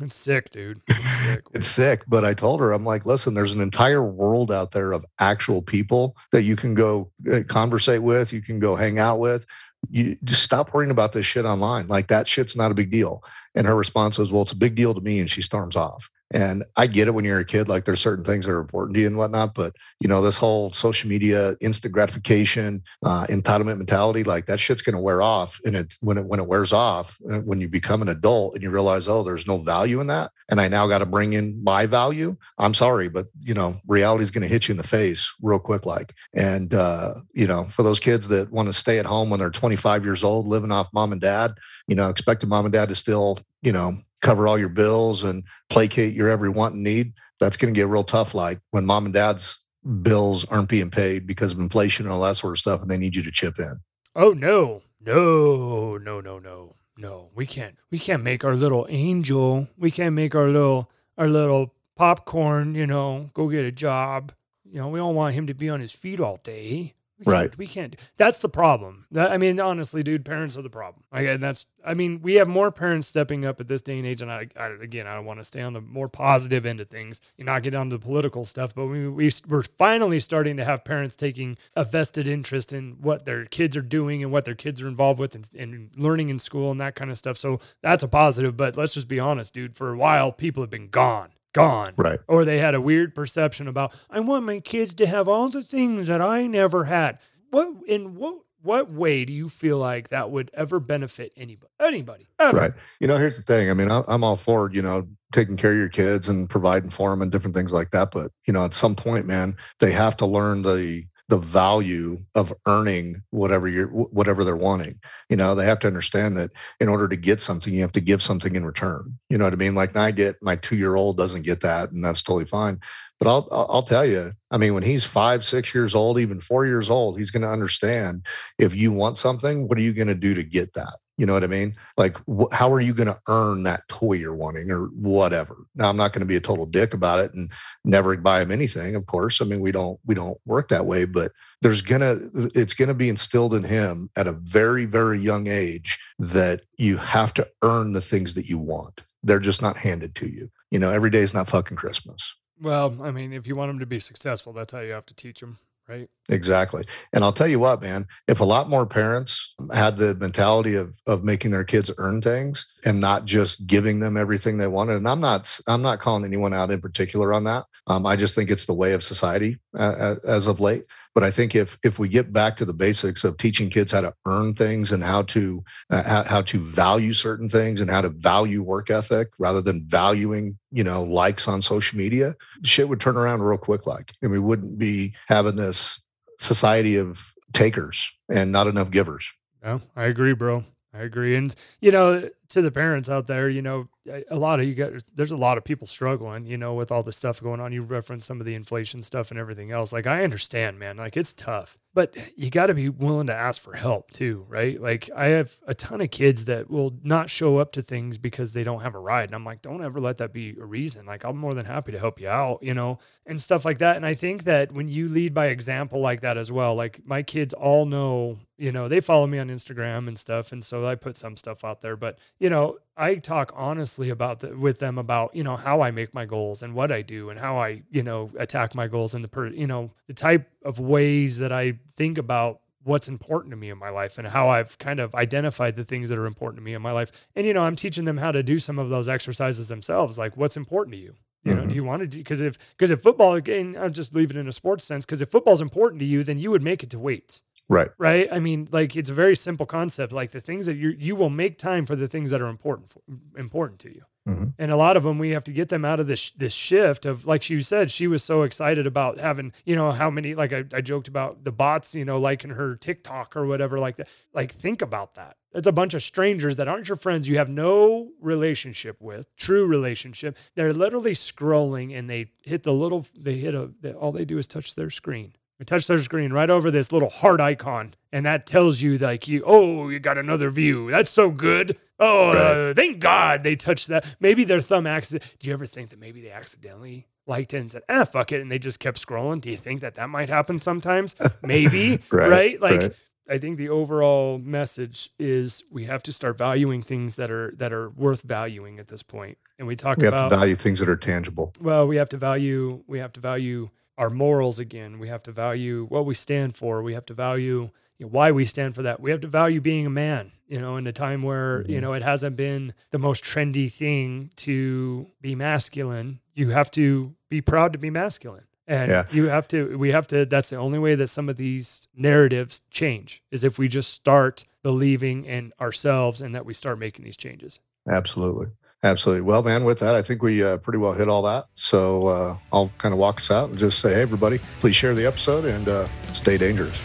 it's 0.00 0.16
sick, 0.16 0.50
dude. 0.50 0.80
It's 0.88 1.20
sick. 1.20 1.42
it's 1.54 1.66
sick. 1.66 2.02
But 2.08 2.24
I 2.24 2.34
told 2.34 2.60
her, 2.60 2.72
I'm 2.72 2.84
like, 2.84 3.06
listen, 3.06 3.34
there's 3.34 3.52
an 3.52 3.60
entire 3.60 4.02
world 4.02 4.50
out 4.50 4.72
there 4.72 4.92
of 4.92 5.04
actual 5.18 5.62
people 5.62 6.16
that 6.32 6.42
you 6.42 6.56
can 6.56 6.74
go 6.74 7.10
uh, 7.30 7.40
conversate 7.46 8.02
with, 8.02 8.32
you 8.32 8.42
can 8.42 8.58
go 8.58 8.74
hang 8.74 8.98
out 8.98 9.18
with. 9.18 9.46
You 9.90 10.16
just 10.24 10.42
stop 10.42 10.72
worrying 10.72 10.90
about 10.90 11.12
this 11.12 11.26
shit 11.26 11.44
online. 11.44 11.88
Like 11.88 12.08
that 12.08 12.26
shit's 12.26 12.56
not 12.56 12.70
a 12.70 12.74
big 12.74 12.90
deal. 12.90 13.22
And 13.54 13.66
her 13.66 13.76
response 13.76 14.16
was, 14.18 14.32
well, 14.32 14.42
it's 14.42 14.52
a 14.52 14.56
big 14.56 14.74
deal 14.74 14.94
to 14.94 15.00
me. 15.00 15.20
And 15.20 15.28
she 15.28 15.42
storms 15.42 15.76
off. 15.76 16.08
And 16.34 16.64
I 16.76 16.88
get 16.88 17.06
it 17.06 17.12
when 17.12 17.24
you're 17.24 17.38
a 17.38 17.44
kid, 17.44 17.68
like 17.68 17.84
there's 17.84 18.00
certain 18.00 18.24
things 18.24 18.44
that 18.44 18.50
are 18.50 18.60
important 18.60 18.96
to 18.96 19.00
you 19.00 19.06
and 19.06 19.16
whatnot. 19.16 19.54
But 19.54 19.74
you 20.00 20.08
know, 20.08 20.20
this 20.20 20.36
whole 20.36 20.72
social 20.72 21.08
media, 21.08 21.54
instant 21.60 21.94
gratification, 21.94 22.82
uh, 23.04 23.24
entitlement 23.30 23.78
mentality, 23.78 24.24
like 24.24 24.46
that 24.46 24.58
shit's 24.58 24.82
to 24.82 24.98
wear 24.98 25.22
off. 25.22 25.60
And 25.64 25.76
it 25.76 25.94
when 26.00 26.18
it 26.18 26.26
when 26.26 26.40
it 26.40 26.48
wears 26.48 26.72
off, 26.72 27.16
uh, 27.30 27.38
when 27.38 27.60
you 27.60 27.68
become 27.68 28.02
an 28.02 28.08
adult 28.08 28.54
and 28.54 28.64
you 28.64 28.70
realize, 28.70 29.06
oh, 29.06 29.22
there's 29.22 29.46
no 29.46 29.58
value 29.58 30.00
in 30.00 30.08
that, 30.08 30.32
and 30.50 30.60
I 30.60 30.66
now 30.66 30.88
got 30.88 30.98
to 30.98 31.06
bring 31.06 31.34
in 31.34 31.62
my 31.62 31.86
value. 31.86 32.36
I'm 32.58 32.74
sorry, 32.74 33.08
but 33.08 33.26
you 33.40 33.54
know, 33.54 33.80
reality's 33.86 34.32
to 34.42 34.48
hit 34.48 34.66
you 34.66 34.72
in 34.72 34.78
the 34.78 34.82
face 34.82 35.32
real 35.40 35.60
quick, 35.60 35.86
like. 35.86 36.14
And 36.34 36.74
uh, 36.74 37.14
you 37.32 37.46
know, 37.46 37.66
for 37.66 37.84
those 37.84 38.00
kids 38.00 38.26
that 38.28 38.50
want 38.50 38.68
to 38.68 38.72
stay 38.72 38.98
at 38.98 39.06
home 39.06 39.30
when 39.30 39.38
they're 39.38 39.50
25 39.50 40.04
years 40.04 40.24
old, 40.24 40.48
living 40.48 40.72
off 40.72 40.92
mom 40.92 41.12
and 41.12 41.20
dad, 41.20 41.54
you 41.86 41.94
know, 41.94 42.08
expecting 42.08 42.48
mom 42.48 42.66
and 42.66 42.72
dad 42.72 42.88
to 42.88 42.96
still, 42.96 43.38
you 43.62 43.70
know, 43.70 43.98
cover 44.24 44.48
all 44.48 44.58
your 44.58 44.68
bills 44.68 45.22
and 45.22 45.44
placate 45.70 46.14
your 46.14 46.28
every 46.28 46.48
want 46.48 46.74
and 46.74 46.82
need, 46.82 47.12
that's 47.38 47.56
going 47.56 47.72
to 47.72 47.78
get 47.78 47.86
real 47.86 48.02
tough. 48.02 48.34
Like 48.34 48.58
when 48.72 48.86
mom 48.86 49.04
and 49.04 49.14
dad's 49.14 49.60
bills 50.02 50.44
aren't 50.46 50.68
being 50.68 50.90
paid 50.90 51.26
because 51.26 51.52
of 51.52 51.58
inflation 51.58 52.06
and 52.06 52.12
all 52.12 52.22
that 52.22 52.36
sort 52.36 52.54
of 52.54 52.58
stuff, 52.58 52.82
and 52.82 52.90
they 52.90 52.96
need 52.96 53.14
you 53.14 53.22
to 53.22 53.30
chip 53.30 53.58
in. 53.58 53.80
Oh 54.16 54.32
no, 54.32 54.82
no, 55.00 55.98
no, 55.98 56.20
no, 56.20 56.38
no, 56.38 56.76
no. 56.96 57.30
We 57.34 57.46
can't. 57.46 57.76
We 57.90 57.98
can't 57.98 58.22
make 58.22 58.44
our 58.44 58.56
little 58.56 58.86
angel. 58.88 59.68
We 59.76 59.90
can't 59.90 60.14
make 60.14 60.34
our 60.34 60.48
little 60.48 60.90
our 61.18 61.28
little 61.28 61.74
popcorn. 61.96 62.74
You 62.74 62.86
know, 62.86 63.30
go 63.34 63.48
get 63.48 63.64
a 63.64 63.72
job. 63.72 64.32
You 64.64 64.80
know, 64.80 64.88
we 64.88 64.98
don't 64.98 65.14
want 65.14 65.34
him 65.34 65.46
to 65.46 65.54
be 65.54 65.68
on 65.68 65.80
his 65.80 65.92
feet 65.92 66.18
all 66.18 66.40
day. 66.42 66.94
We 67.18 67.32
right. 67.32 67.56
We 67.56 67.66
can't. 67.68 67.94
That's 68.16 68.40
the 68.40 68.48
problem. 68.48 69.06
That, 69.12 69.30
I 69.30 69.38
mean, 69.38 69.60
honestly, 69.60 70.02
dude, 70.02 70.24
parents 70.24 70.56
are 70.56 70.62
the 70.62 70.70
problem. 70.70 71.04
Like, 71.12 71.28
and 71.28 71.42
that's. 71.42 71.64
I 71.84 71.94
mean, 71.94 72.20
we 72.22 72.34
have 72.34 72.48
more 72.48 72.72
parents 72.72 73.06
stepping 73.06 73.44
up 73.44 73.60
at 73.60 73.68
this 73.68 73.82
day 73.82 73.98
and 73.98 74.06
age. 74.06 74.20
And 74.20 74.32
I, 74.32 74.48
I 74.56 74.70
again, 74.82 75.06
I 75.06 75.14
don't 75.14 75.24
want 75.24 75.38
to 75.38 75.44
stay 75.44 75.62
on 75.62 75.74
the 75.74 75.80
more 75.80 76.08
positive 76.08 76.66
end 76.66 76.80
of 76.80 76.88
things 76.88 77.20
and 77.38 77.46
not 77.46 77.62
get 77.62 77.74
onto 77.74 77.96
the 77.96 78.04
political 78.04 78.44
stuff. 78.44 78.74
But 78.74 78.86
we, 78.86 79.08
we 79.08 79.30
we're 79.46 79.62
finally 79.62 80.18
starting 80.18 80.56
to 80.56 80.64
have 80.64 80.84
parents 80.84 81.14
taking 81.14 81.56
a 81.76 81.84
vested 81.84 82.26
interest 82.26 82.72
in 82.72 82.96
what 83.00 83.26
their 83.26 83.44
kids 83.44 83.76
are 83.76 83.82
doing 83.82 84.22
and 84.22 84.32
what 84.32 84.44
their 84.44 84.56
kids 84.56 84.82
are 84.82 84.88
involved 84.88 85.20
with 85.20 85.36
and, 85.36 85.48
and 85.56 85.90
learning 85.96 86.30
in 86.30 86.40
school 86.40 86.72
and 86.72 86.80
that 86.80 86.96
kind 86.96 87.12
of 87.12 87.18
stuff. 87.18 87.38
So 87.38 87.60
that's 87.80 88.02
a 88.02 88.08
positive. 88.08 88.56
But 88.56 88.76
let's 88.76 88.94
just 88.94 89.06
be 89.08 89.20
honest, 89.20 89.54
dude. 89.54 89.76
For 89.76 89.92
a 89.92 89.96
while, 89.96 90.32
people 90.32 90.64
have 90.64 90.70
been 90.70 90.88
gone 90.88 91.30
gone. 91.54 91.94
Right. 91.96 92.20
Or 92.28 92.44
they 92.44 92.58
had 92.58 92.74
a 92.74 92.80
weird 92.80 93.14
perception 93.14 93.66
about, 93.66 93.94
I 94.10 94.20
want 94.20 94.44
my 94.44 94.60
kids 94.60 94.92
to 94.94 95.06
have 95.06 95.26
all 95.26 95.48
the 95.48 95.62
things 95.62 96.08
that 96.08 96.20
I 96.20 96.46
never 96.46 96.84
had. 96.84 97.18
What 97.50 97.68
in 97.86 98.16
what 98.16 98.40
what 98.64 98.90
way 98.90 99.24
do 99.26 99.32
you 99.32 99.48
feel 99.48 99.76
like 99.76 100.08
that 100.08 100.30
would 100.30 100.50
ever 100.54 100.80
benefit 100.80 101.32
anybody? 101.36 101.70
Anybody. 101.78 102.26
Ever? 102.38 102.56
Right. 102.56 102.72
You 102.98 103.06
know, 103.06 103.18
here's 103.18 103.36
the 103.36 103.42
thing. 103.42 103.70
I 103.70 103.74
mean, 103.74 103.90
I'm 103.90 104.24
all 104.24 104.36
for, 104.36 104.70
you 104.72 104.80
know, 104.80 105.06
taking 105.32 105.56
care 105.58 105.72
of 105.72 105.76
your 105.76 105.90
kids 105.90 106.28
and 106.30 106.48
providing 106.48 106.88
for 106.88 107.10
them 107.10 107.20
and 107.20 107.30
different 107.30 107.54
things 107.54 107.72
like 107.72 107.90
that. 107.90 108.10
But, 108.10 108.32
you 108.46 108.54
know, 108.54 108.64
at 108.64 108.72
some 108.72 108.96
point, 108.96 109.26
man, 109.26 109.56
they 109.80 109.92
have 109.92 110.16
to 110.16 110.26
learn 110.26 110.62
the 110.62 111.04
the 111.28 111.38
value 111.38 112.18
of 112.34 112.52
earning 112.66 113.22
whatever 113.30 113.66
you're 113.68 113.88
whatever 113.88 114.44
they're 114.44 114.56
wanting 114.56 114.98
you 115.30 115.36
know? 115.36 115.54
They 115.54 115.66
have 115.66 115.78
to 115.80 115.86
understand 115.86 116.36
that 116.36 116.50
in 116.80 116.88
order 116.88 117.08
to 117.08 117.16
get 117.16 117.40
something 117.40 117.72
you 117.72 117.82
have 117.82 117.92
to 117.92 118.00
give 118.00 118.22
something 118.22 118.56
in 118.56 118.64
return 118.64 119.18
you 119.30 119.38
know 119.38 119.44
what 119.44 119.52
i 119.52 119.56
mean? 119.56 119.74
Like 119.74 119.96
i 119.96 120.10
get 120.10 120.36
my 120.42 120.56
two 120.56 120.76
year 120.76 120.96
old 120.96 121.16
doesn't 121.16 121.42
get 121.42 121.60
that 121.62 121.92
and 121.92 122.04
that's 122.04 122.22
totally 122.22 122.46
fine 122.46 122.80
but 123.18 123.28
I'll 123.28 123.48
I'll 123.50 123.82
tell 123.82 124.04
you, 124.04 124.32
I 124.50 124.58
mean, 124.58 124.74
when 124.74 124.82
he's 124.82 125.04
five, 125.04 125.44
six 125.44 125.74
years 125.74 125.94
old, 125.94 126.18
even 126.18 126.40
four 126.40 126.66
years 126.66 126.90
old, 126.90 127.18
he's 127.18 127.30
going 127.30 127.42
to 127.42 127.48
understand 127.48 128.26
if 128.58 128.74
you 128.74 128.92
want 128.92 129.18
something, 129.18 129.68
what 129.68 129.78
are 129.78 129.82
you 129.82 129.92
going 129.92 130.08
to 130.08 130.14
do 130.14 130.34
to 130.34 130.42
get 130.42 130.72
that? 130.74 130.98
You 131.16 131.26
know 131.26 131.32
what 131.32 131.44
I 131.44 131.48
mean? 131.48 131.76
Like, 131.96 132.16
wh- 132.28 132.52
how 132.52 132.72
are 132.72 132.80
you 132.80 132.92
going 132.92 133.06
to 133.06 133.20
earn 133.28 133.62
that 133.62 133.86
toy 133.88 134.14
you're 134.14 134.34
wanting 134.34 134.70
or 134.70 134.86
whatever? 134.86 135.56
Now, 135.76 135.88
I'm 135.88 135.96
not 135.96 136.12
going 136.12 136.20
to 136.20 136.26
be 136.26 136.34
a 136.34 136.40
total 136.40 136.66
dick 136.66 136.92
about 136.92 137.20
it 137.20 137.32
and 137.34 137.52
never 137.84 138.16
buy 138.16 138.42
him 138.42 138.50
anything. 138.50 138.96
Of 138.96 139.06
course, 139.06 139.40
I 139.40 139.44
mean, 139.44 139.60
we 139.60 139.70
don't 139.70 139.98
we 140.04 140.16
don't 140.16 140.38
work 140.44 140.68
that 140.68 140.86
way, 140.86 141.04
but 141.04 141.30
there's 141.62 141.82
gonna 141.82 142.16
it's 142.54 142.74
gonna 142.74 142.94
be 142.94 143.08
instilled 143.08 143.54
in 143.54 143.62
him 143.62 144.10
at 144.16 144.26
a 144.26 144.32
very 144.32 144.86
very 144.86 145.20
young 145.20 145.46
age 145.46 145.98
that 146.18 146.62
you 146.78 146.96
have 146.96 147.32
to 147.34 147.48
earn 147.62 147.92
the 147.92 148.00
things 148.00 148.34
that 148.34 148.46
you 148.46 148.58
want. 148.58 149.04
They're 149.22 149.38
just 149.38 149.62
not 149.62 149.78
handed 149.78 150.14
to 150.16 150.28
you. 150.28 150.50
You 150.70 150.80
know, 150.80 150.90
every 150.90 151.10
day 151.10 151.20
is 151.20 151.32
not 151.32 151.48
fucking 151.48 151.76
Christmas. 151.76 152.34
Well, 152.60 152.96
I 153.02 153.10
mean, 153.10 153.32
if 153.32 153.46
you 153.46 153.56
want 153.56 153.70
them 153.70 153.78
to 153.80 153.86
be 153.86 154.00
successful, 154.00 154.52
that's 154.52 154.72
how 154.72 154.80
you 154.80 154.92
have 154.92 155.06
to 155.06 155.14
teach 155.14 155.40
them, 155.40 155.58
right? 155.88 156.08
Exactly. 156.28 156.84
And 157.12 157.24
I'll 157.24 157.32
tell 157.32 157.48
you 157.48 157.58
what, 157.58 157.82
man, 157.82 158.06
if 158.28 158.40
a 158.40 158.44
lot 158.44 158.68
more 158.68 158.86
parents 158.86 159.54
had 159.72 159.98
the 159.98 160.14
mentality 160.14 160.74
of 160.74 160.96
of 161.06 161.24
making 161.24 161.50
their 161.50 161.64
kids 161.64 161.90
earn 161.98 162.22
things 162.22 162.64
and 162.84 163.00
not 163.00 163.24
just 163.24 163.66
giving 163.66 163.98
them 163.98 164.16
everything 164.16 164.56
they 164.56 164.68
wanted, 164.68 164.96
and 164.96 165.08
I'm 165.08 165.20
not 165.20 165.58
I'm 165.66 165.82
not 165.82 166.00
calling 166.00 166.24
anyone 166.24 166.54
out 166.54 166.70
in 166.70 166.80
particular 166.80 167.32
on 167.32 167.44
that. 167.44 167.64
Um, 167.86 168.06
I 168.06 168.16
just 168.16 168.34
think 168.34 168.50
it's 168.50 168.66
the 168.66 168.74
way 168.74 168.92
of 168.92 169.02
society 169.02 169.58
uh, 169.76 170.14
as 170.26 170.46
of 170.46 170.60
late. 170.60 170.84
But 171.14 171.22
I 171.22 171.30
think 171.30 171.54
if 171.54 171.78
if 171.84 171.98
we 171.98 172.08
get 172.08 172.32
back 172.32 172.56
to 172.56 172.64
the 172.64 172.72
basics 172.72 173.22
of 173.22 173.36
teaching 173.36 173.70
kids 173.70 173.92
how 173.92 174.00
to 174.00 174.14
earn 174.26 174.54
things 174.54 174.90
and 174.90 175.02
how 175.02 175.22
to 175.22 175.64
uh, 175.90 176.02
how, 176.02 176.22
how 176.24 176.42
to 176.42 176.58
value 176.58 177.12
certain 177.12 177.48
things 177.48 177.80
and 177.80 177.88
how 177.88 178.00
to 178.00 178.08
value 178.08 178.62
work 178.62 178.90
ethic 178.90 179.28
rather 179.38 179.60
than 179.60 179.86
valuing 179.86 180.58
you 180.72 180.82
know 180.82 181.04
likes 181.04 181.46
on 181.46 181.62
social 181.62 181.96
media, 181.96 182.34
shit 182.64 182.88
would 182.88 183.00
turn 183.00 183.16
around 183.16 183.42
real 183.42 183.58
quick. 183.58 183.86
Like, 183.86 184.12
and 184.22 184.30
we 184.30 184.40
wouldn't 184.40 184.78
be 184.78 185.14
having 185.28 185.56
this 185.56 186.02
society 186.38 186.96
of 186.96 187.32
takers 187.52 188.10
and 188.28 188.50
not 188.50 188.66
enough 188.66 188.90
givers. 188.90 189.32
Yeah, 189.62 189.78
I 189.96 190.04
agree, 190.04 190.34
bro. 190.34 190.64
I 190.94 191.02
agree. 191.02 191.34
And, 191.34 191.54
you 191.80 191.90
know, 191.90 192.30
to 192.50 192.62
the 192.62 192.70
parents 192.70 193.08
out 193.08 193.26
there, 193.26 193.48
you 193.48 193.62
know, 193.62 193.88
a 194.30 194.36
lot 194.36 194.60
of 194.60 194.66
you 194.66 194.74
got, 194.74 194.92
there's 195.14 195.32
a 195.32 195.36
lot 195.36 195.58
of 195.58 195.64
people 195.64 195.86
struggling, 195.86 196.46
you 196.46 196.56
know, 196.56 196.74
with 196.74 196.92
all 196.92 197.02
the 197.02 197.12
stuff 197.12 197.42
going 197.42 197.60
on. 197.60 197.72
You 197.72 197.82
referenced 197.82 198.26
some 198.26 198.40
of 198.40 198.46
the 198.46 198.54
inflation 198.54 199.02
stuff 199.02 199.30
and 199.30 199.40
everything 199.40 199.72
else. 199.72 199.92
Like, 199.92 200.06
I 200.06 200.22
understand, 200.22 200.78
man. 200.78 200.96
Like, 200.96 201.16
it's 201.16 201.32
tough 201.32 201.76
but 201.94 202.16
you 202.36 202.50
got 202.50 202.66
to 202.66 202.74
be 202.74 202.88
willing 202.88 203.28
to 203.28 203.34
ask 203.34 203.62
for 203.62 203.74
help 203.74 204.10
too, 204.10 204.44
right? 204.48 204.80
Like 204.80 205.08
I 205.14 205.26
have 205.26 205.54
a 205.66 205.74
ton 205.74 206.00
of 206.00 206.10
kids 206.10 206.44
that 206.46 206.68
will 206.68 206.98
not 207.04 207.30
show 207.30 207.58
up 207.58 207.72
to 207.72 207.82
things 207.82 208.18
because 208.18 208.52
they 208.52 208.64
don't 208.64 208.82
have 208.82 208.96
a 208.96 208.98
ride. 208.98 209.28
And 209.28 209.34
I'm 209.34 209.44
like, 209.44 209.62
don't 209.62 209.82
ever 209.82 210.00
let 210.00 210.16
that 210.18 210.32
be 210.32 210.56
a 210.60 210.64
reason. 210.64 211.06
Like 211.06 211.24
I'm 211.24 211.36
more 211.36 211.54
than 211.54 211.64
happy 211.64 211.92
to 211.92 211.98
help 211.98 212.20
you 212.20 212.28
out, 212.28 212.58
you 212.62 212.74
know, 212.74 212.98
and 213.24 213.40
stuff 213.40 213.64
like 213.64 213.78
that. 213.78 213.96
And 213.96 214.04
I 214.04 214.14
think 214.14 214.42
that 214.44 214.72
when 214.72 214.88
you 214.88 215.08
lead 215.08 215.32
by 215.32 215.46
example 215.46 216.00
like 216.00 216.20
that 216.22 216.36
as 216.36 216.50
well, 216.50 216.74
like 216.74 217.00
my 217.06 217.22
kids 217.22 217.54
all 217.54 217.86
know, 217.86 218.38
you 218.56 218.70
know, 218.70 218.88
they 218.88 219.00
follow 219.00 219.26
me 219.26 219.38
on 219.38 219.48
Instagram 219.48 220.06
and 220.08 220.18
stuff. 220.18 220.52
And 220.52 220.64
so 220.64 220.86
I 220.86 220.94
put 220.94 221.16
some 221.16 221.36
stuff 221.36 221.64
out 221.64 221.80
there, 221.80 221.96
but 221.96 222.18
you 222.38 222.48
know, 222.48 222.78
I 222.96 223.16
talk 223.16 223.52
honestly 223.54 224.10
about 224.10 224.40
the, 224.40 224.56
with 224.56 224.78
them 224.78 224.98
about, 224.98 225.34
you 225.34 225.42
know, 225.42 225.56
how 225.56 225.80
I 225.80 225.90
make 225.90 226.14
my 226.14 226.24
goals 226.24 226.62
and 226.62 226.74
what 226.74 226.92
I 226.92 227.02
do 227.02 227.30
and 227.30 227.38
how 227.38 227.58
I, 227.58 227.82
you 227.90 228.02
know, 228.02 228.30
attack 228.38 228.74
my 228.74 228.86
goals 228.86 229.14
and 229.14 229.24
the 229.24 229.28
per, 229.28 229.48
you 229.48 229.66
know, 229.66 229.90
the 230.06 230.14
type 230.14 230.48
of 230.62 230.78
ways 230.78 231.38
that 231.38 231.52
I 231.52 231.78
think 231.96 232.18
about 232.18 232.60
what's 232.84 233.08
important 233.08 233.50
to 233.50 233.56
me 233.56 233.70
in 233.70 233.78
my 233.78 233.88
life 233.88 234.18
and 234.18 234.28
how 234.28 234.48
I've 234.48 234.78
kind 234.78 235.00
of 235.00 235.14
identified 235.14 235.74
the 235.74 235.84
things 235.84 236.10
that 236.10 236.18
are 236.18 236.26
important 236.26 236.58
to 236.58 236.64
me 236.64 236.74
in 236.74 236.82
my 236.82 236.92
life. 236.92 237.10
And, 237.34 237.46
you 237.46 237.54
know, 237.54 237.62
I'm 237.62 237.76
teaching 237.76 238.04
them 238.04 238.18
how 238.18 238.30
to 238.30 238.42
do 238.42 238.58
some 238.58 238.78
of 238.78 238.90
those 238.90 239.08
exercises 239.08 239.68
themselves. 239.68 240.18
Like 240.18 240.36
what's 240.36 240.56
important 240.56 240.94
to 240.94 241.00
you? 241.00 241.14
You 241.44 241.54
know, 241.54 241.60
mm-hmm. 241.60 241.68
do 241.70 241.74
you 241.74 241.84
want 241.84 242.00
to 242.00 242.06
do, 242.06 242.24
cause 242.24 242.40
if, 242.40 242.56
cause 242.78 242.90
if 242.90 243.02
football 243.02 243.34
again, 243.34 243.76
I'm 243.78 243.92
just 243.92 244.14
leaving 244.14 244.38
it 244.38 244.40
in 244.40 244.48
a 244.48 244.52
sports 244.52 244.82
sense. 244.84 245.04
Cause 245.04 245.20
if 245.20 245.30
football's 245.30 245.60
important 245.60 246.00
to 246.00 246.06
you, 246.06 246.22
then 246.22 246.38
you 246.38 246.50
would 246.50 246.62
make 246.62 246.82
it 246.82 246.88
to 246.90 246.98
weights. 246.98 247.42
Right. 247.68 247.88
Right. 247.98 248.28
I 248.30 248.40
mean, 248.40 248.68
like 248.72 248.94
it's 248.94 249.10
a 249.10 249.14
very 249.14 249.36
simple 249.36 249.66
concept. 249.66 250.12
Like 250.12 250.32
the 250.32 250.40
things 250.40 250.66
that 250.66 250.76
you, 250.76 250.90
you 250.90 251.16
will 251.16 251.30
make 251.30 251.58
time 251.58 251.86
for 251.86 251.96
the 251.96 252.08
things 252.08 252.30
that 252.30 252.42
are 252.42 252.48
important, 252.48 252.90
for, 252.90 253.00
important 253.38 253.80
to 253.80 253.94
you. 253.94 254.02
Mm-hmm. 254.28 254.44
And 254.58 254.70
a 254.70 254.76
lot 254.76 254.96
of 254.96 255.02
them, 255.02 255.18
we 255.18 255.30
have 255.30 255.44
to 255.44 255.52
get 255.52 255.68
them 255.68 255.84
out 255.84 256.00
of 256.00 256.06
this 256.06 256.30
this 256.30 256.54
shift 256.54 257.04
of, 257.04 257.26
like 257.26 257.42
she 257.42 257.60
said, 257.60 257.90
she 257.90 258.06
was 258.06 258.24
so 258.24 258.42
excited 258.42 258.86
about 258.86 259.18
having, 259.18 259.52
you 259.66 259.76
know, 259.76 259.92
how 259.92 260.08
many, 260.08 260.34
like 260.34 260.50
I, 260.50 260.64
I 260.72 260.80
joked 260.80 261.08
about 261.08 261.44
the 261.44 261.52
bots, 261.52 261.94
you 261.94 262.06
know, 262.06 262.18
liking 262.18 262.50
her 262.50 262.74
TikTok 262.74 263.36
or 263.36 263.44
whatever, 263.44 263.78
like 263.78 263.96
that. 263.96 264.08
Like, 264.32 264.50
think 264.50 264.80
about 264.80 265.16
that. 265.16 265.36
It's 265.52 265.66
a 265.66 265.72
bunch 265.72 265.92
of 265.92 266.02
strangers 266.02 266.56
that 266.56 266.68
aren't 266.68 266.88
your 266.88 266.96
friends. 266.96 267.28
You 267.28 267.36
have 267.36 267.50
no 267.50 268.12
relationship 268.18 268.96
with, 269.00 269.34
true 269.36 269.66
relationship. 269.66 270.38
They're 270.54 270.72
literally 270.72 271.12
scrolling 271.12 271.94
and 271.96 272.08
they 272.08 272.30
hit 272.44 272.62
the 272.62 272.72
little, 272.72 273.06
they 273.14 273.36
hit 273.36 273.54
a, 273.54 273.72
they, 273.80 273.92
all 273.92 274.10
they 274.10 274.24
do 274.24 274.38
is 274.38 274.46
touch 274.46 274.74
their 274.74 274.90
screen. 274.90 275.34
Touch 275.66 275.86
their 275.86 276.00
screen 276.00 276.32
right 276.32 276.50
over 276.50 276.70
this 276.70 276.92
little 276.92 277.08
heart 277.08 277.40
icon, 277.40 277.94
and 278.12 278.26
that 278.26 278.44
tells 278.44 278.82
you 278.82 278.98
like 278.98 279.28
you, 279.28 279.42
oh, 279.46 279.88
you 279.88 279.98
got 279.98 280.18
another 280.18 280.50
view. 280.50 280.90
That's 280.90 281.10
so 281.10 281.30
good. 281.30 281.78
Oh, 281.98 282.34
right. 282.34 282.70
uh, 282.70 282.74
thank 282.74 282.98
God 282.98 283.44
they 283.44 283.56
touched 283.56 283.88
that. 283.88 284.04
Maybe 284.20 284.44
their 284.44 284.60
thumb 284.60 284.86
accident. 284.86 285.32
Do 285.38 285.48
you 285.48 285.54
ever 285.54 285.64
think 285.64 285.90
that 285.90 286.00
maybe 286.00 286.20
they 286.20 286.30
accidentally 286.30 287.06
liked 287.26 287.54
it 287.54 287.58
and 287.58 287.72
said, 287.72 287.82
ah, 287.88 288.04
fuck 288.04 288.32
it, 288.32 288.40
and 288.42 288.50
they 288.50 288.58
just 288.58 288.80
kept 288.80 289.04
scrolling? 289.04 289.40
Do 289.40 289.48
you 289.48 289.56
think 289.56 289.80
that 289.80 289.94
that 289.94 290.10
might 290.10 290.28
happen 290.28 290.60
sometimes? 290.60 291.14
Maybe, 291.42 292.00
right, 292.10 292.30
right? 292.30 292.60
Like. 292.60 292.80
Right. 292.80 292.94
I 293.26 293.38
think 293.38 293.56
the 293.56 293.70
overall 293.70 294.36
message 294.36 295.08
is 295.18 295.64
we 295.70 295.86
have 295.86 296.02
to 296.02 296.12
start 296.12 296.36
valuing 296.36 296.82
things 296.82 297.16
that 297.16 297.30
are 297.30 297.54
that 297.56 297.72
are 297.72 297.88
worth 297.88 298.20
valuing 298.20 298.78
at 298.78 298.88
this 298.88 299.02
point. 299.02 299.38
And 299.58 299.66
we 299.66 299.76
talk 299.76 299.96
we 299.96 300.06
about 300.06 300.24
have 300.24 300.30
to 300.32 300.36
value 300.36 300.54
things 300.56 300.78
that 300.80 300.90
are 300.90 300.96
tangible. 300.96 301.54
Well, 301.58 301.86
we 301.86 301.96
have 301.96 302.10
to 302.10 302.18
value 302.18 302.84
we 302.86 302.98
have 302.98 303.14
to 303.14 303.20
value 303.20 303.70
our 303.98 304.10
morals 304.10 304.58
again. 304.58 304.98
We 304.98 305.08
have 305.08 305.22
to 305.24 305.32
value 305.32 305.86
what 305.88 306.06
we 306.06 306.14
stand 306.14 306.56
for. 306.56 306.82
We 306.82 306.94
have 306.94 307.06
to 307.06 307.14
value 307.14 307.70
you 307.98 308.06
know, 308.06 308.10
why 308.10 308.32
we 308.32 308.44
stand 308.44 308.74
for 308.74 308.82
that. 308.82 309.00
We 309.00 309.10
have 309.10 309.20
to 309.20 309.28
value 309.28 309.60
being 309.60 309.86
a 309.86 309.90
man, 309.90 310.32
you 310.48 310.60
know, 310.60 310.76
in 310.76 310.86
a 310.86 310.92
time 310.92 311.22
where, 311.22 311.60
mm-hmm. 311.60 311.72
you 311.72 311.80
know, 311.80 311.92
it 311.92 312.02
hasn't 312.02 312.36
been 312.36 312.74
the 312.90 312.98
most 312.98 313.24
trendy 313.24 313.72
thing 313.72 314.30
to 314.36 315.06
be 315.20 315.34
masculine. 315.34 316.20
You 316.34 316.50
have 316.50 316.70
to 316.72 317.14
be 317.28 317.40
proud 317.40 317.72
to 317.72 317.78
be 317.78 317.90
masculine. 317.90 318.44
And 318.66 318.90
yeah. 318.90 319.04
you 319.12 319.28
have 319.28 319.46
to, 319.48 319.76
we 319.76 319.90
have 319.90 320.06
to, 320.08 320.24
that's 320.24 320.50
the 320.50 320.56
only 320.56 320.78
way 320.78 320.94
that 320.94 321.08
some 321.08 321.28
of 321.28 321.36
these 321.36 321.86
narratives 321.94 322.62
change 322.70 323.22
is 323.30 323.44
if 323.44 323.58
we 323.58 323.68
just 323.68 323.92
start 323.92 324.44
believing 324.62 325.26
in 325.26 325.52
ourselves 325.60 326.22
and 326.22 326.34
that 326.34 326.46
we 326.46 326.54
start 326.54 326.78
making 326.78 327.04
these 327.04 327.16
changes. 327.16 327.60
Absolutely. 327.88 328.46
Absolutely. 328.84 329.22
Well, 329.22 329.42
man, 329.42 329.64
with 329.64 329.78
that, 329.78 329.94
I 329.94 330.02
think 330.02 330.22
we 330.22 330.44
uh, 330.44 330.58
pretty 330.58 330.78
well 330.78 330.92
hit 330.92 331.08
all 331.08 331.22
that. 331.22 331.46
So 331.54 332.06
uh, 332.06 332.36
I'll 332.52 332.70
kind 332.76 332.92
of 332.92 332.98
walk 332.98 333.16
us 333.16 333.30
out 333.30 333.48
and 333.48 333.58
just 333.58 333.78
say, 333.78 333.94
hey, 333.94 334.02
everybody, 334.02 334.38
please 334.60 334.76
share 334.76 334.94
the 334.94 335.06
episode 335.06 335.46
and 335.46 335.66
uh, 335.66 335.88
stay 336.12 336.36
dangerous. 336.36 336.78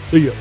See 0.00 0.26
ya. 0.26 0.32